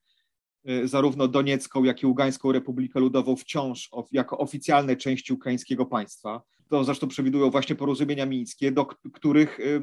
zarówno 0.83 1.27
Doniecką, 1.27 1.83
jak 1.83 2.03
i 2.03 2.05
Ługańską 2.05 2.51
Republikę 2.51 2.99
Ludową 2.99 3.35
wciąż 3.35 3.89
jako 4.11 4.37
oficjalne 4.37 4.95
części 4.95 5.33
ukraińskiego 5.33 5.85
państwa. 5.85 6.41
To 6.69 6.83
zresztą 6.83 7.07
przewidują 7.07 7.49
właśnie 7.49 7.75
porozumienia 7.75 8.25
mińskie, 8.25 8.71
do 8.71 8.85
których 8.85 9.59
y, 9.59 9.81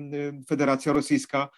Federacja 0.48 0.92
Rosyjska 0.92 1.48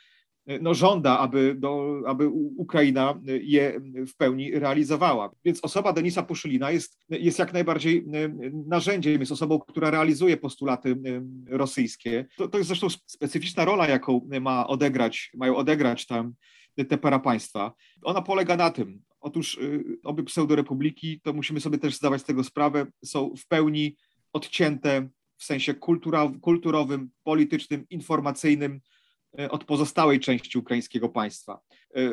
no, 0.60 0.74
żąda, 0.74 1.18
aby, 1.18 1.54
do, 1.58 2.02
aby 2.06 2.28
Ukraina 2.56 3.20
je 3.40 3.80
w 4.08 4.16
pełni 4.16 4.58
realizowała. 4.58 5.30
Więc 5.44 5.64
osoba 5.64 5.92
Denisa 5.92 6.22
Puszylina 6.22 6.70
jest, 6.70 6.98
jest 7.08 7.38
jak 7.38 7.52
najbardziej 7.52 8.04
narzędziem, 8.66 9.20
jest 9.20 9.32
osobą, 9.32 9.60
która 9.60 9.90
realizuje 9.90 10.36
postulaty 10.36 10.96
rosyjskie. 11.48 12.26
To, 12.36 12.48
to 12.48 12.58
jest 12.58 12.68
zresztą 12.68 12.88
specyficzna 13.06 13.64
rola, 13.64 13.88
jaką 13.88 14.28
ma 14.40 14.66
odegrać, 14.66 15.30
mają 15.34 15.56
odegrać 15.56 16.06
tam 16.06 16.34
te 16.84 16.98
parapaństwa. 16.98 17.72
Ona 18.02 18.22
polega 18.22 18.56
na 18.56 18.70
tym, 18.70 19.02
otóż 19.20 19.58
y, 19.58 19.84
obie 20.04 20.22
pseudorepubliki, 20.22 21.20
to 21.20 21.32
musimy 21.32 21.60
sobie 21.60 21.78
też 21.78 21.96
zdawać 21.96 22.20
z 22.20 22.24
tego 22.24 22.44
sprawę, 22.44 22.86
są 23.04 23.34
w 23.36 23.46
pełni 23.46 23.96
odcięte 24.32 25.08
w 25.38 25.44
sensie 25.44 25.74
kultura, 25.74 26.32
kulturowym, 26.40 27.10
politycznym, 27.24 27.86
informacyjnym 27.90 28.80
E, 29.38 29.50
od 29.50 29.64
pozostałej 29.64 30.20
części 30.20 30.58
ukraińskiego 30.58 31.08
państwa. 31.08 31.60
E, 31.94 32.10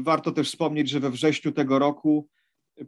warto 0.00 0.32
też 0.32 0.48
wspomnieć, 0.48 0.88
że 0.88 1.00
we 1.00 1.10
wrześniu 1.10 1.52
tego 1.52 1.78
roku 1.78 2.28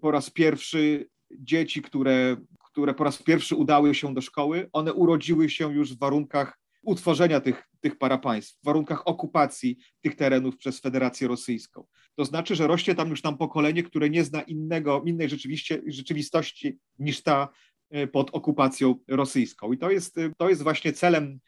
po 0.01 0.11
raz 0.11 0.31
pierwszy 0.31 1.09
dzieci, 1.31 1.83
które, 1.83 2.37
które 2.65 2.95
po 2.95 3.05
raz 3.05 3.23
pierwszy 3.23 3.57
udały 3.57 3.95
się 3.95 4.15
do 4.15 4.21
szkoły, 4.21 4.69
one 4.73 4.93
urodziły 4.93 5.51
się 5.51 5.75
już 5.75 5.95
w 5.95 5.99
warunkach 5.99 6.59
utworzenia 6.87 7.41
tych, 7.41 7.69
tych 7.81 7.99
parapaństw, 7.99 8.61
w 8.63 8.65
warunkach 8.65 9.07
okupacji 9.07 9.79
tych 10.01 10.15
terenów 10.15 10.57
przez 10.57 10.81
Federację 10.81 11.29
Rosyjską. 11.29 11.87
To 12.15 12.25
znaczy, 12.25 12.55
że 12.55 12.67
rośnie 12.67 12.95
tam 12.95 13.11
już 13.11 13.23
tam 13.23 13.39
pokolenie, 13.39 13.83
które 13.83 14.11
nie 14.11 14.25
zna 14.25 14.43
innego, 14.43 15.03
innej 15.07 15.29
rzeczywistości 15.87 16.79
niż 16.99 17.23
ta 17.23 17.49
e, 17.91 18.07
pod 18.07 18.31
okupacją 18.31 18.95
rosyjską. 19.09 19.73
I 19.73 19.79
to 19.79 19.91
jest, 19.91 20.17
to 20.39 20.49
jest 20.49 20.63
właśnie 20.63 20.93
celem 20.93 21.41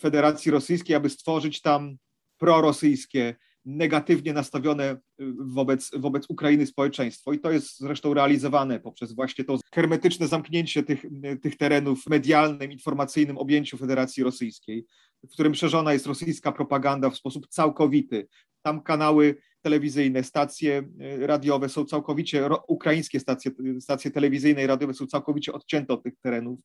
Federacji 0.00 0.50
Rosyjskiej, 0.50 0.96
aby 0.96 1.10
stworzyć 1.10 1.60
tam 1.60 1.96
prorosyjskie, 2.38 3.36
negatywnie 3.64 4.32
nastawione 4.32 4.92
y, 4.92 4.96
wobec, 5.38 5.90
wobec 5.96 6.26
Ukrainy 6.28 6.66
społeczeństwo. 6.66 7.32
I 7.32 7.38
to 7.38 7.50
jest 7.50 7.78
zresztą 7.78 8.14
realizowane 8.14 8.80
poprzez 8.80 9.12
właśnie 9.12 9.44
to 9.44 9.58
hermetyczne 9.74 10.28
zamknięcie 10.28 10.82
tych, 10.82 11.06
tych 11.42 11.56
terenów 11.56 12.06
medialnym, 12.06 12.72
informacyjnym 12.72 13.38
objęciu 13.38 13.76
Federacji 13.76 14.22
Rosyjskiej, 14.22 14.86
w 15.30 15.32
którym 15.32 15.54
szerzona 15.54 15.92
jest 15.92 16.06
rosyjska 16.06 16.52
propaganda 16.52 17.10
w 17.10 17.16
sposób 17.16 17.46
całkowity. 17.48 18.28
Tam 18.62 18.82
kanały 18.82 19.36
telewizyjne, 19.62 20.22
stacje 20.22 20.88
y, 21.22 21.26
radiowe 21.26 21.68
są 21.68 21.84
całkowicie, 21.84 22.48
ukraińskie 22.68 23.20
stacje, 23.20 23.50
stacje 23.80 24.10
telewizyjne 24.10 24.64
i 24.64 24.66
radiowe 24.66 24.94
są 24.94 25.06
całkowicie 25.06 25.52
odcięte 25.52 25.94
od 25.94 26.02
tych 26.02 26.14
terenów 26.22 26.60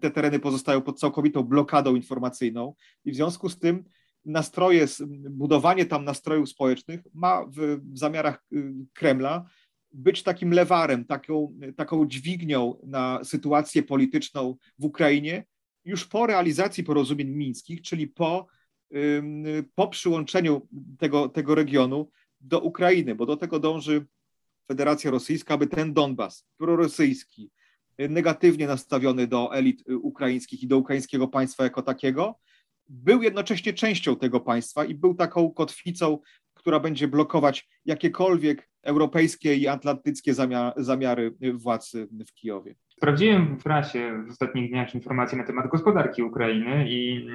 te 0.00 0.10
tereny 0.10 0.38
pozostają 0.38 0.82
pod 0.82 1.00
całkowitą 1.00 1.42
blokadą 1.42 1.96
informacyjną 1.96 2.74
i 3.04 3.12
w 3.12 3.14
związku 3.14 3.48
z 3.48 3.58
tym 3.58 3.84
nastroje, 4.24 4.86
budowanie 5.30 5.86
tam 5.86 6.04
nastrojów 6.04 6.48
społecznych 6.48 7.00
ma 7.14 7.44
w 7.46 7.80
zamiarach 7.94 8.44
y, 8.52 8.72
Kremla 8.92 9.44
być 9.92 10.22
takim 10.22 10.52
lewarem, 10.52 11.04
taką, 11.04 11.58
taką 11.76 12.06
dźwignią 12.06 12.74
na 12.86 13.24
sytuację 13.24 13.82
polityczną 13.82 14.56
w 14.78 14.84
Ukrainie 14.84 15.44
już 15.84 16.06
po 16.06 16.26
realizacji 16.26 16.84
porozumień 16.84 17.28
mińskich, 17.28 17.82
czyli 17.82 18.08
po, 18.08 18.46
po 19.74 19.88
przyłączeniu 19.88 20.68
tego, 20.98 21.28
tego 21.28 21.54
regionu 21.54 22.10
do 22.40 22.60
Ukrainy, 22.60 23.14
bo 23.14 23.26
do 23.26 23.36
tego 23.36 23.58
dąży 23.58 24.06
Federacja 24.68 25.10
Rosyjska, 25.10 25.54
aby 25.54 25.66
ten 25.66 25.94
Donbas 25.94 26.46
prorosyjski, 26.56 27.50
negatywnie 27.98 28.66
nastawiony 28.66 29.26
do 29.26 29.54
elit 29.54 29.84
ukraińskich 29.88 30.62
i 30.62 30.66
do 30.66 30.78
ukraińskiego 30.78 31.28
państwa 31.28 31.64
jako 31.64 31.82
takiego, 31.82 32.38
był 32.92 33.22
jednocześnie 33.22 33.72
częścią 33.72 34.16
tego 34.16 34.40
państwa 34.40 34.84
i 34.84 34.94
był 34.94 35.14
taką 35.14 35.50
kotwicą, 35.50 36.18
która 36.54 36.80
będzie 36.80 37.08
blokować 37.08 37.68
jakiekolwiek 37.84 38.70
europejskie 38.82 39.56
i 39.56 39.68
atlantyckie 39.68 40.34
zamiary 40.76 41.36
władz 41.54 41.92
w 42.28 42.34
Kijowie. 42.34 42.74
Sprawdziłem 43.02 43.46
w 43.46 43.62
prasie 43.62 44.22
w 44.26 44.30
ostatnich 44.30 44.70
dniach 44.70 44.94
informacje 44.94 45.38
na 45.38 45.44
temat 45.44 45.68
gospodarki 45.68 46.22
Ukrainy 46.22 46.84
i 46.88 47.26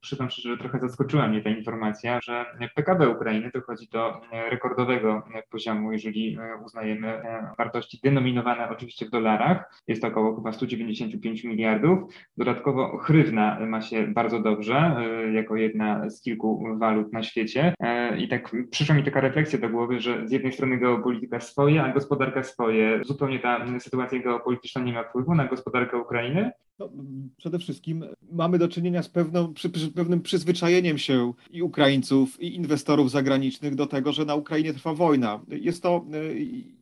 przyznam 0.00 0.30
szczerze, 0.30 0.48
że 0.48 0.56
trochę 0.56 0.78
zaskoczyła 0.78 1.28
mnie 1.28 1.42
ta 1.42 1.50
informacja, 1.50 2.20
że 2.22 2.46
PKB 2.74 3.08
Ukrainy 3.08 3.50
dochodzi 3.54 3.88
do 3.92 4.20
rekordowego 4.50 5.22
poziomu, 5.50 5.92
jeżeli 5.92 6.38
uznajemy 6.64 7.22
wartości 7.58 8.00
denominowane 8.02 8.68
oczywiście 8.68 9.06
w 9.06 9.10
dolarach. 9.10 9.82
Jest 9.88 10.02
to 10.02 10.08
około 10.08 10.36
chyba 10.36 10.52
195 10.52 11.44
miliardów. 11.44 11.98
Dodatkowo 12.36 12.98
hrywna 12.98 13.58
ma 13.66 13.80
się 13.80 14.06
bardzo 14.06 14.40
dobrze, 14.40 14.96
jako 15.32 15.56
jedna 15.56 16.10
z 16.10 16.22
kilku 16.22 16.78
walut 16.78 17.12
na 17.12 17.22
świecie. 17.22 17.74
I 18.18 18.28
tak 18.28 18.56
przyszła 18.70 18.94
mi 18.94 19.04
taka 19.04 19.20
refleksja 19.20 19.58
do 19.58 19.68
głowy, 19.68 20.00
że 20.00 20.28
z 20.28 20.32
jednej 20.32 20.52
strony 20.52 20.78
geopolityka 20.78 21.40
swoje, 21.40 21.82
a 21.82 21.92
gospodarka 21.92 22.42
swoje. 22.42 23.00
Zupełnie 23.04 23.38
ta 23.38 23.66
sytuacja 23.78 24.18
geopolityczna 24.18 24.82
nie 24.82 24.92
ma 24.92 25.13
wpływu 25.14 25.34
na 25.34 25.46
gospodarkę 25.46 25.98
Ukrainy? 25.98 26.50
No, 26.78 26.90
przede 27.36 27.58
wszystkim 27.58 28.04
mamy 28.32 28.58
do 28.58 28.68
czynienia 28.68 29.02
z 29.02 29.08
pewną, 29.08 29.54
przy, 29.54 29.70
przy, 29.70 29.90
pewnym 29.90 30.20
przyzwyczajeniem 30.20 30.98
się 30.98 31.32
i 31.50 31.62
Ukraińców, 31.62 32.42
i 32.42 32.56
inwestorów 32.56 33.10
zagranicznych 33.10 33.74
do 33.74 33.86
tego, 33.86 34.12
że 34.12 34.24
na 34.24 34.34
Ukrainie 34.34 34.74
trwa 34.74 34.94
wojna. 34.94 35.40
Jest 35.48 35.82
to, 35.82 36.04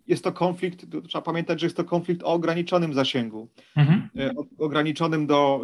jest 0.07 0.25
to 0.25 0.33
konflikt, 0.33 0.87
trzeba 1.09 1.23
pamiętać, 1.23 1.61
że 1.61 1.67
jest 1.67 1.77
to 1.77 1.85
konflikt 1.85 2.23
o 2.23 2.27
ograniczonym 2.27 2.95
zasięgu, 2.95 3.49
mhm. 3.77 4.09
E, 4.19 4.31
ograniczonym 4.59 5.27
do, 5.27 5.63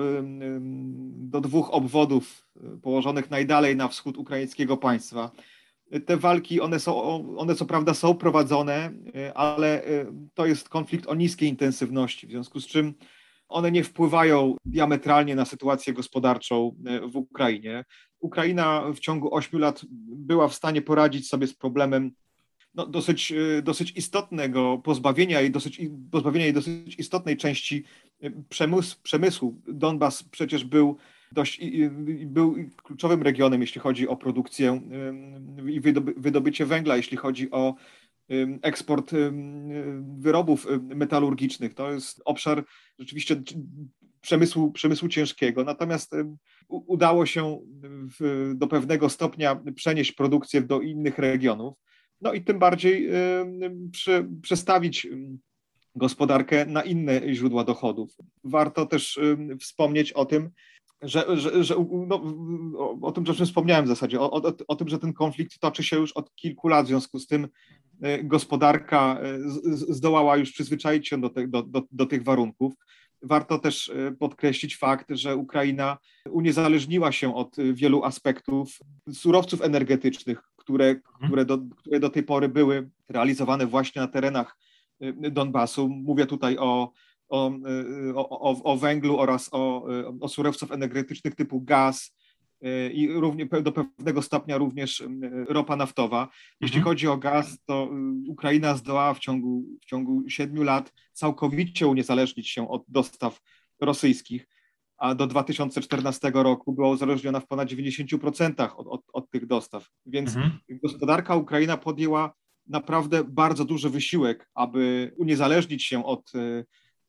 do 1.11 1.41
dwóch 1.41 1.75
obwodów 1.75 2.47
położonych 2.83 3.31
najdalej 3.31 3.77
na 3.77 3.89
wschód 3.89 4.17
ukraińskiego 4.17 4.77
państwa 4.77 5.31
te 6.07 6.17
walki, 6.17 6.61
one 6.61 6.81
są, 6.81 7.03
one 7.37 7.55
co 7.55 7.67
prawda 7.67 7.95
są 7.95 8.15
prowadzone, 8.15 8.91
e, 9.15 9.35
ale 9.35 9.85
e, 9.85 10.07
to 10.35 10.47
jest 10.47 10.69
konflikt 10.69 11.07
o 11.07 11.15
niskiej 11.15 11.49
intensywności, 11.49 12.27
w 12.27 12.31
związku 12.31 12.61
z 12.61 12.67
czym 12.67 12.95
one 13.49 13.71
nie 13.73 13.85
wpływają 13.85 14.57
diametralnie 14.65 15.35
na 15.35 15.45
sytuację 15.45 15.93
gospodarczą 15.93 16.77
e, 16.87 17.01
w 17.09 17.17
Ukrainie. 17.17 17.85
Ukraina 18.21 18.93
w 18.93 18.99
ciągu 18.99 19.35
ośmiu 19.35 19.59
lat 19.59 19.83
była 20.09 20.49
w 20.49 20.55
stanie 20.55 20.83
poradzić 20.83 21.29
sobie 21.29 21.47
z 21.47 21.55
problemem 21.55 22.13
no, 22.75 22.87
dosyć, 22.87 23.33
dosyć 23.63 23.93
istotnego 23.97 24.79
pozbawienia 24.85 25.41
i 25.41 25.51
dosyć, 25.51 25.81
pozbawienia 26.11 26.47
i 26.47 26.53
dosyć 26.53 26.99
istotnej 26.99 27.37
części 27.37 27.85
przemysłu. 29.03 29.61
Donbas 29.69 30.23
przecież 30.23 30.65
był 30.65 30.97
dość 31.33 31.61
był 32.27 32.55
kluczowym 32.83 33.23
regionem, 33.23 33.61
jeśli 33.61 33.81
chodzi 33.81 34.09
o 34.09 34.17
produkcję 34.17 34.81
i 35.67 35.81
wydobycie 36.17 36.67
węgla, 36.67 36.97
jeśli 36.97 37.17
chodzi 37.17 37.51
o 37.51 37.75
eksport 38.63 39.11
wyrobów 40.19 40.67
metalurgicznych. 40.83 41.75
To 41.75 41.93
jest 41.93 42.23
obszar 42.25 42.65
rzeczywiście 42.99 43.43
przemysłu, 44.21 44.73
przemysłu 44.73 45.09
ciężkiego. 45.09 45.65
Natomiast 45.65 46.13
udało 46.69 47.27
się 47.27 47.61
do 48.55 48.67
pewnego 48.67 49.09
stopnia 49.09 49.63
przenieść 49.75 50.13
produkcję 50.13 50.61
do 50.61 50.81
innych 50.81 51.19
regionów. 51.19 51.75
No 52.21 52.33
i 52.33 52.43
tym 52.43 52.59
bardziej 52.59 53.09
przy, 53.93 54.29
przestawić 54.43 55.09
gospodarkę 55.95 56.67
na 56.67 56.83
inne 56.83 57.35
źródła 57.35 57.65
dochodów. 57.65 58.17
Warto 58.45 58.87
też 58.87 59.21
wspomnieć 59.61 60.13
o 60.13 60.25
tym, 60.25 60.51
że, 61.03 61.37
że, 61.37 61.65
że 61.65 61.75
no, 62.07 62.23
o, 63.03 63.13
tym, 63.13 63.25
czym 63.25 63.47
wspomniałem 63.47 63.85
w 63.85 63.89
zasadzie, 63.89 64.21
o, 64.21 64.31
o, 64.31 64.53
o, 64.69 64.77
tym, 64.77 64.89
że 64.89 64.99
ten 64.99 65.13
konflikt 65.13 65.59
toczy 65.59 65.83
się 65.83 65.97
już 65.97 66.13
od 66.13 66.35
kilku 66.35 66.69
lat, 66.69 66.85
w 66.87 66.89
związku 66.89 67.19
z 67.19 67.27
tym 67.27 67.49
e, 68.03 68.25
gospodarka 68.25 69.21
e, 69.23 69.39
zdołała 69.73 70.37
już 70.37 70.53
przyzwyczaić 70.53 71.09
się 71.09 71.21
do, 71.21 71.31
te, 71.31 71.49
do, 71.49 71.63
do, 71.63 71.83
do 71.93 72.07
tych 72.07 72.25
warunków. 72.25 72.75
Warto 73.23 73.59
też 73.59 73.89
e, 73.89 74.13
podkreślić 74.13 74.77
fakt, 74.77 75.07
że 75.11 75.37
Ukraina 75.37 75.99
uniezależniła 76.31 77.13
się 77.13 77.35
od 77.35 77.57
wielu 77.73 78.05
aspektów 78.05 78.79
surowców 79.13 79.63
energetycznych, 79.63 80.43
które, 80.57 80.89
mhm. 80.89 81.27
które, 81.27 81.45
do, 81.45 81.59
które 81.77 82.01
do 82.01 82.11
tej 82.11 82.23
pory 82.23 82.49
były 82.49 82.91
realizowane 83.09 83.67
właśnie 83.67 84.03
na 84.03 84.09
terenach 84.09 84.57
Donbasu. 85.31 85.89
Mówię 85.89 86.27
tutaj 86.27 86.57
o 86.59 86.93
o, 87.29 87.53
o, 88.15 88.63
o 88.65 88.77
węglu 88.77 89.19
oraz 89.19 89.49
o, 89.53 89.87
o 90.21 90.29
surowców 90.29 90.73
energetycznych 90.73 91.35
typu 91.35 91.61
gaz, 91.61 92.19
y, 92.67 92.93
i 92.93 93.09
równie, 93.09 93.47
do 93.47 93.73
pewnego 93.73 94.23
stopnia 94.23 94.59
również 94.59 95.01
y, 95.01 95.09
ropa 95.49 95.77
naftowa. 95.77 96.29
Jeśli 96.61 96.79
mhm. 96.79 96.91
chodzi 96.91 97.09
o 97.09 97.17
gaz, 97.17 97.59
to 97.65 97.91
y, 98.27 98.31
Ukraina 98.31 98.75
zdołała 98.75 99.15
w 99.15 99.19
ciągu, 99.19 99.65
w 99.83 99.85
ciągu 99.87 100.29
siedmiu 100.29 100.63
lat 100.63 100.93
całkowicie 101.13 101.87
uniezależnić 101.87 102.51
się 102.51 102.69
od 102.69 102.85
dostaw 102.89 103.41
rosyjskich, 103.81 104.49
a 104.97 105.15
do 105.15 105.27
2014 105.27 106.31
roku 106.35 106.73
była 106.73 106.89
uzależniona 106.89 107.41
w 107.41 107.47
ponad 107.47 107.69
90% 107.69 108.69
od, 108.77 108.87
od, 108.87 109.03
od 109.13 109.31
tych 109.31 109.47
dostaw. 109.47 109.89
Więc 110.07 110.37
mhm. 110.37 110.59
gospodarka 110.83 111.37
Ukraina 111.37 111.77
podjęła 111.77 112.33
naprawdę 112.67 113.25
bardzo 113.25 113.65
duży 113.65 113.91
wysiłek, 113.91 114.51
aby 114.55 115.13
uniezależnić 115.17 115.85
się 115.85 116.05
od 116.05 116.33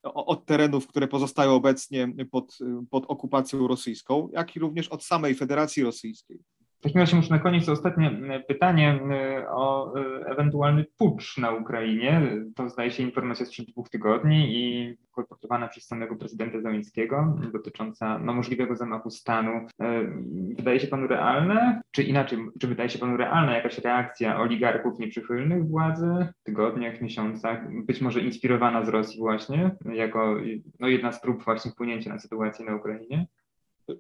od 0.04 0.46
terenów, 0.46 0.88
które 0.88 1.08
pozostają 1.08 1.52
obecnie 1.52 2.14
pod, 2.32 2.58
pod 2.90 3.06
okupacją 3.06 3.68
rosyjską, 3.68 4.30
jak 4.34 4.56
i 4.56 4.60
również 4.60 4.88
od 4.88 5.04
samej 5.04 5.36
Federacji 5.36 5.84
Rosyjskiej. 5.84 6.40
W 6.80 6.82
takim 6.82 7.02
razie 7.02 7.16
muszę 7.16 7.30
na 7.30 7.40
koniec 7.40 7.70
ostatnie 7.70 8.12
e, 8.30 8.40
pytanie 8.40 9.00
e, 9.12 9.50
o 9.50 9.94
e, 10.00 10.26
ewentualny 10.26 10.86
pucz 10.98 11.38
na 11.38 11.52
Ukrainie. 11.52 12.22
To 12.56 12.70
zdaje 12.70 12.92
się 12.92 13.04
informacja 13.04 13.46
sprzed 13.46 13.66
dwóch 13.66 13.90
tygodni 13.90 14.56
i 14.56 14.98
kolportowana 15.12 15.68
przez 15.68 15.86
samego 15.86 16.16
prezydenta 16.16 16.62
Załęckiego 16.62 17.38
dotycząca 17.54 18.20
no, 18.20 18.34
możliwego 18.34 18.76
zamachu 18.76 19.10
stanu. 19.10 19.68
Wydaje 20.58 20.80
się 20.80 20.88
panu 20.88 21.08
realne, 21.08 21.82
czy 21.92 22.04
inaczej, 22.04 22.40
czy 22.60 22.68
wydaje 22.68 22.90
się 22.90 23.00
panu 23.00 23.18
realna 23.18 23.56
jakaś 23.56 23.78
reakcja 23.78 24.40
oligarchów 24.40 25.00
nieprzychylnych 25.00 25.68
władzy 25.68 26.28
w 26.42 26.44
tygodniach, 26.44 27.02
miesiącach, 27.02 27.86
być 27.86 28.02
może 28.02 28.20
inspirowana 28.20 28.86
z 28.86 28.90
Rosji 28.90 29.20
właśnie, 29.20 29.76
jako 29.94 30.36
no, 30.80 30.88
jedna 30.88 31.12
z 31.12 31.22
prób 31.22 31.44
właśnie 31.44 31.72
wpłynięcia 31.72 32.10
na 32.10 32.20
sytuację 32.20 32.66
na 32.66 32.76
Ukrainie? 32.76 33.28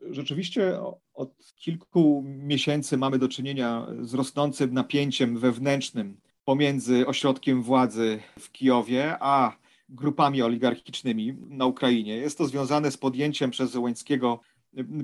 Rzeczywiście 0.09 0.79
od 1.13 1.53
kilku 1.55 2.23
miesięcy 2.25 2.97
mamy 2.97 3.19
do 3.19 3.27
czynienia 3.27 3.87
z 4.01 4.13
rosnącym 4.13 4.73
napięciem 4.73 5.37
wewnętrznym 5.37 6.17
pomiędzy 6.45 7.07
ośrodkiem 7.07 7.63
władzy 7.63 8.19
w 8.39 8.51
Kijowie 8.51 9.15
a 9.19 9.57
grupami 9.89 10.41
oligarchicznymi 10.41 11.37
na 11.49 11.65
Ukrainie. 11.65 12.17
Jest 12.17 12.37
to 12.37 12.45
związane 12.45 12.91
z 12.91 12.97
podjęciem 12.97 13.51
przez 13.51 13.71
Zełęckiego 13.71 14.39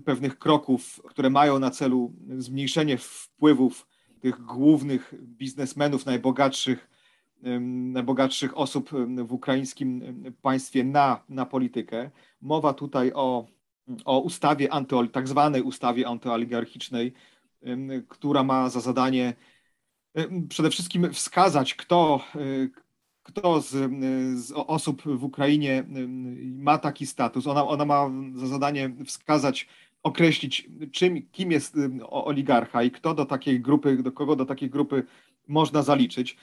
pewnych 0.06 0.40
kroków, 0.40 1.02
które 1.06 1.30
mają 1.30 1.60
na 1.60 1.72
celu 1.72 2.14
zmniejszenie 2.38 2.98
wpływów 2.98 3.88
tych 4.20 4.42
głównych 4.42 5.14
biznesmenów, 5.22 6.06
najbogatszych, 6.06 6.90
najbogatszych 7.94 8.58
osób 8.58 8.90
w 9.18 9.34
ukraińskim 9.34 10.02
państwie 10.42 10.84
na, 10.84 11.24
na 11.30 11.46
politykę. 11.46 12.12
Mowa 12.42 12.74
tutaj 12.74 13.12
o 13.14 13.48
o 14.06 14.20
ustawie 14.20 14.74
anty, 14.74 14.96
tak 15.12 15.28
zwanej 15.28 15.62
ustawie 15.62 16.08
antyoligarchicznej, 16.08 17.14
która 18.08 18.44
ma 18.44 18.70
za 18.70 18.80
zadanie 18.80 19.34
przede 20.50 20.70
wszystkim 20.70 21.14
wskazać, 21.14 21.76
kto, 21.76 22.24
kto 23.24 23.62
z, 23.62 23.70
z 24.46 24.52
osób 24.52 25.02
w 25.06 25.24
Ukrainie 25.24 25.84
ma 26.58 26.78
taki 26.78 27.06
status. 27.06 27.48
Ona, 27.48 27.68
ona 27.68 27.86
ma 27.86 28.10
za 28.36 28.48
zadanie 28.48 28.96
wskazać, 29.06 29.68
określić, 30.04 30.70
czym, 30.92 31.30
kim 31.32 31.52
jest 31.52 31.76
oligarcha 32.10 32.84
i 32.84 32.92
kto 32.92 33.14
do 33.14 33.26
takiej 33.26 33.62
grupy, 33.62 34.04
do 34.04 34.12
kogo 34.12 34.36
do 34.36 34.46
takiej 34.46 34.70
grupy 34.70 35.04
można 35.48 35.82
zaliczyć. 35.82 36.38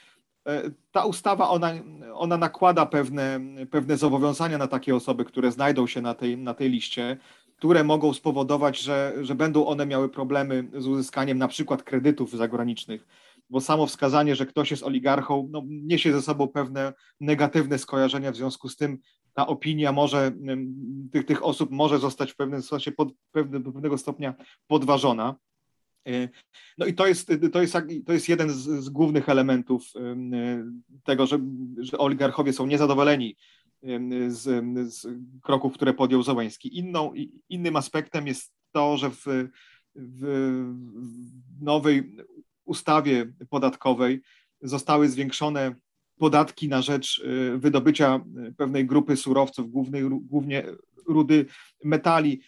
E, 0.46 0.70
ta 0.92 1.04
ustawa, 1.04 1.48
ona, 1.48 1.72
ona 2.14 2.36
nakłada 2.36 2.86
pewne, 2.86 3.40
pewne 3.70 3.96
zobowiązania 3.96 4.58
na 4.58 4.66
takie 4.66 4.96
osoby, 4.96 5.24
które 5.24 5.52
znajdą 5.52 5.86
się 5.86 6.00
na 6.00 6.14
tej, 6.14 6.38
na 6.38 6.54
tej 6.54 6.70
liście, 6.70 7.16
które 7.56 7.84
mogą 7.84 8.14
spowodować, 8.14 8.78
że, 8.78 9.14
że 9.20 9.34
będą 9.34 9.66
one 9.66 9.86
miały 9.86 10.08
problemy 10.08 10.68
z 10.78 10.86
uzyskaniem 10.86 11.38
na 11.38 11.48
przykład 11.48 11.82
kredytów 11.82 12.30
zagranicznych, 12.30 13.06
bo 13.50 13.60
samo 13.60 13.86
wskazanie, 13.86 14.36
że 14.36 14.46
ktoś 14.46 14.70
jest 14.70 14.82
oligarchą, 14.82 15.48
no, 15.50 15.62
niesie 15.66 16.12
ze 16.12 16.22
sobą 16.22 16.48
pewne 16.48 16.92
negatywne 17.20 17.78
skojarzenia, 17.78 18.32
w 18.32 18.36
związku 18.36 18.68
z 18.68 18.76
tym 18.76 18.98
ta 19.34 19.46
opinia 19.46 19.92
może, 19.92 20.32
tych, 21.12 21.26
tych 21.26 21.44
osób 21.44 21.70
może 21.70 21.98
zostać 21.98 22.32
w 22.32 22.36
pewnym 22.36 22.62
sensie 22.62 22.92
pod, 22.92 23.08
pewnego 23.32 23.98
stopnia 23.98 24.34
podważona. 24.66 25.34
E, 26.06 26.28
no 26.78 26.86
i 26.86 26.94
to 26.94 27.06
jest, 27.06 27.32
to 27.52 27.60
jest, 27.60 27.76
to 28.06 28.12
jest 28.12 28.28
jeden 28.28 28.50
z, 28.50 28.84
z 28.84 28.88
głównych 28.88 29.28
elementów 29.28 29.92
tego, 31.04 31.26
że, 31.26 31.38
że 31.78 31.98
oligarchowie 31.98 32.52
są 32.52 32.66
niezadowoleni 32.66 33.36
z, 34.28 34.64
z 34.94 35.06
kroków, 35.42 35.74
które 35.74 35.94
podjął 35.94 36.22
Załęski. 36.22 36.78
Inną, 36.78 37.12
innym 37.48 37.76
aspektem 37.76 38.26
jest 38.26 38.52
to, 38.72 38.96
że 38.96 39.10
w, 39.10 39.48
w 39.94 40.24
nowej 41.60 42.16
ustawie 42.64 43.32
podatkowej 43.48 44.22
zostały 44.60 45.08
zwiększone 45.08 45.74
podatki 46.18 46.68
na 46.68 46.82
rzecz 46.82 47.24
wydobycia 47.56 48.24
pewnej 48.56 48.86
grupy 48.86 49.16
surowców, 49.16 49.70
głównie 50.22 50.64
rudy 51.06 51.46
metali, 51.84 52.40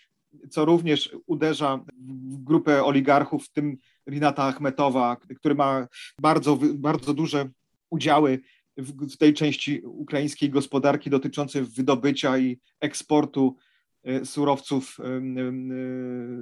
co 0.51 0.65
również 0.65 1.17
uderza 1.27 1.85
w 1.99 2.45
grupę 2.45 2.85
oligarchów, 2.85 3.47
w 3.47 3.53
tym 3.53 3.77
Rinata 4.09 4.45
Achmetowa, 4.45 5.17
który 5.37 5.55
ma 5.55 5.87
bardzo, 6.21 6.59
bardzo 6.75 7.15
duże 7.15 7.51
udziały 7.91 8.41
w 8.77 9.17
tej 9.17 9.35
części 9.35 9.81
ukraińskiej 9.85 10.51
gospodarki 10.51 11.11
dotyczącej 11.11 11.63
wydobycia 11.63 12.39
i 12.39 12.59
eksportu 12.81 13.57
e, 14.05 14.25
surowców, 14.25 14.97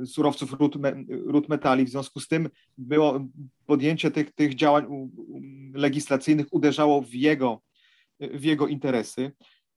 e, 0.03 0.07
surowców 0.07 0.53
ród, 0.53 0.77
ród 1.09 1.49
metali. 1.49 1.85
W 1.85 1.89
związku 1.89 2.21
z 2.21 2.29
tym 2.29 2.49
było 2.79 3.29
podjęcie 3.67 4.11
tych, 4.11 4.33
tych 4.33 4.55
działań 4.55 5.11
legislacyjnych 5.75 6.47
uderzało 6.51 7.03
w 7.03 7.15
jego, 7.15 7.63
w 8.21 8.45
jego 8.45 8.67
interesy. 8.67 9.33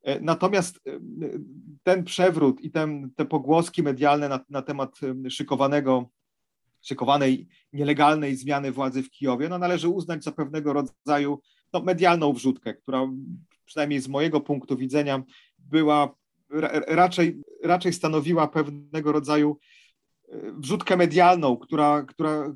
E, 0.06 0.20
natomiast 0.20 0.80
ten 1.84 2.04
przewrót 2.04 2.62
i 2.62 2.72
ten, 2.72 3.12
te 3.16 3.26
pogłoski 3.26 3.84
medialne 3.84 4.30
na, 4.30 4.46
na 4.50 4.62
temat 4.62 5.00
szykowanego, 5.30 6.10
szykowanej 6.82 7.48
nielegalnej 7.74 8.36
zmiany 8.36 8.72
władzy 8.72 9.04
w 9.04 9.10
Kijowie, 9.10 9.50
no 9.50 9.58
należy 9.58 9.90
uznać 9.90 10.24
za 10.24 10.32
pewnego 10.32 10.74
rodzaju 10.74 11.42
no, 11.74 11.82
medialną 11.82 12.34
wrzutkę, 12.34 12.74
która 12.74 13.08
przynajmniej 13.66 14.00
z 14.00 14.08
mojego 14.08 14.42
punktu 14.42 14.78
widzenia 14.78 15.24
była 15.58 16.16
raczej, 16.88 17.42
raczej 17.64 17.94
stanowiła 17.94 18.48
pewnego 18.48 19.12
rodzaju 19.12 19.58
e, 20.30 20.52
wrzutkę 20.52 20.98
medialną, 20.98 21.58
która, 21.58 22.04
która, 22.04 22.54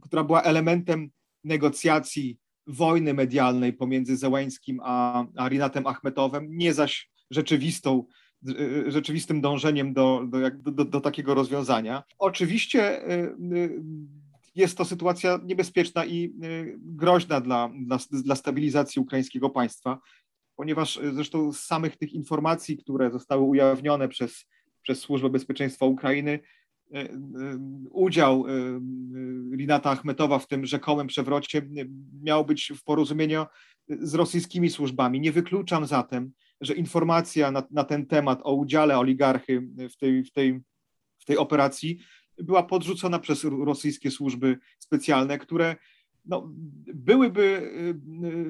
która 0.00 0.24
była 0.24 0.42
elementem 0.42 1.10
negocjacji 1.44 2.38
wojny 2.68 3.14
medialnej 3.14 3.72
pomiędzy 3.72 4.16
Zełańskim 4.16 4.80
a, 4.82 5.24
a 5.36 5.48
Rinatem 5.48 5.86
Achmetowem, 5.86 6.46
nie 6.50 6.74
zaś 6.74 7.10
rzeczywistą, 7.30 8.04
e, 8.48 8.90
rzeczywistym 8.90 9.40
dążeniem 9.40 9.92
do, 9.92 10.22
do, 10.28 10.72
do, 10.72 10.84
do 10.84 11.00
takiego 11.00 11.34
rozwiązania. 11.34 12.02
Oczywiście 12.18 13.08
e, 13.08 13.34
jest 14.58 14.78
to 14.78 14.84
sytuacja 14.84 15.40
niebezpieczna 15.44 16.04
i 16.04 16.24
y, 16.44 16.78
groźna 16.78 17.40
dla, 17.40 17.70
dla, 17.86 17.98
dla 18.10 18.36
stabilizacji 18.36 19.02
ukraińskiego 19.02 19.50
państwa, 19.50 20.00
ponieważ 20.56 20.96
y, 20.96 21.14
zresztą 21.14 21.52
z 21.52 21.60
samych 21.60 21.96
tych 21.96 22.12
informacji, 22.12 22.76
które 22.76 23.10
zostały 23.10 23.42
ujawnione 23.42 24.08
przez, 24.08 24.46
przez 24.82 25.00
Służbę 25.00 25.30
Bezpieczeństwa 25.30 25.86
Ukrainy, 25.86 26.30
y, 26.30 26.40
udział 27.90 28.44
Rinata 29.56 29.90
Achmetowa 29.90 30.38
w 30.38 30.46
tym 30.46 30.66
rzekomym 30.66 31.06
przewrocie 31.06 31.68
miał 32.22 32.44
być 32.44 32.72
w 32.76 32.84
porozumieniu 32.84 33.46
z 33.88 34.14
rosyjskimi 34.14 34.70
służbami. 34.70 35.20
Nie 35.20 35.32
wykluczam 35.32 35.86
zatem, 35.86 36.32
że 36.60 36.74
informacja 36.74 37.50
na, 37.50 37.62
na 37.70 37.84
ten 37.84 38.06
temat 38.06 38.40
o 38.42 38.54
udziale 38.54 38.98
oligarchy 38.98 39.68
w 39.90 39.96
tej, 39.96 40.24
w 40.24 40.32
tej, 40.32 40.60
w 41.18 41.24
tej 41.24 41.36
operacji 41.36 41.98
była 42.38 42.62
podrzucona 42.62 43.18
przez 43.18 43.44
rosyjskie 43.44 44.10
służby 44.10 44.58
specjalne, 44.78 45.38
które 45.38 45.76
no, 46.24 46.52
byłyby, 46.94 47.42
y, 47.42 48.26
y, 48.26 48.44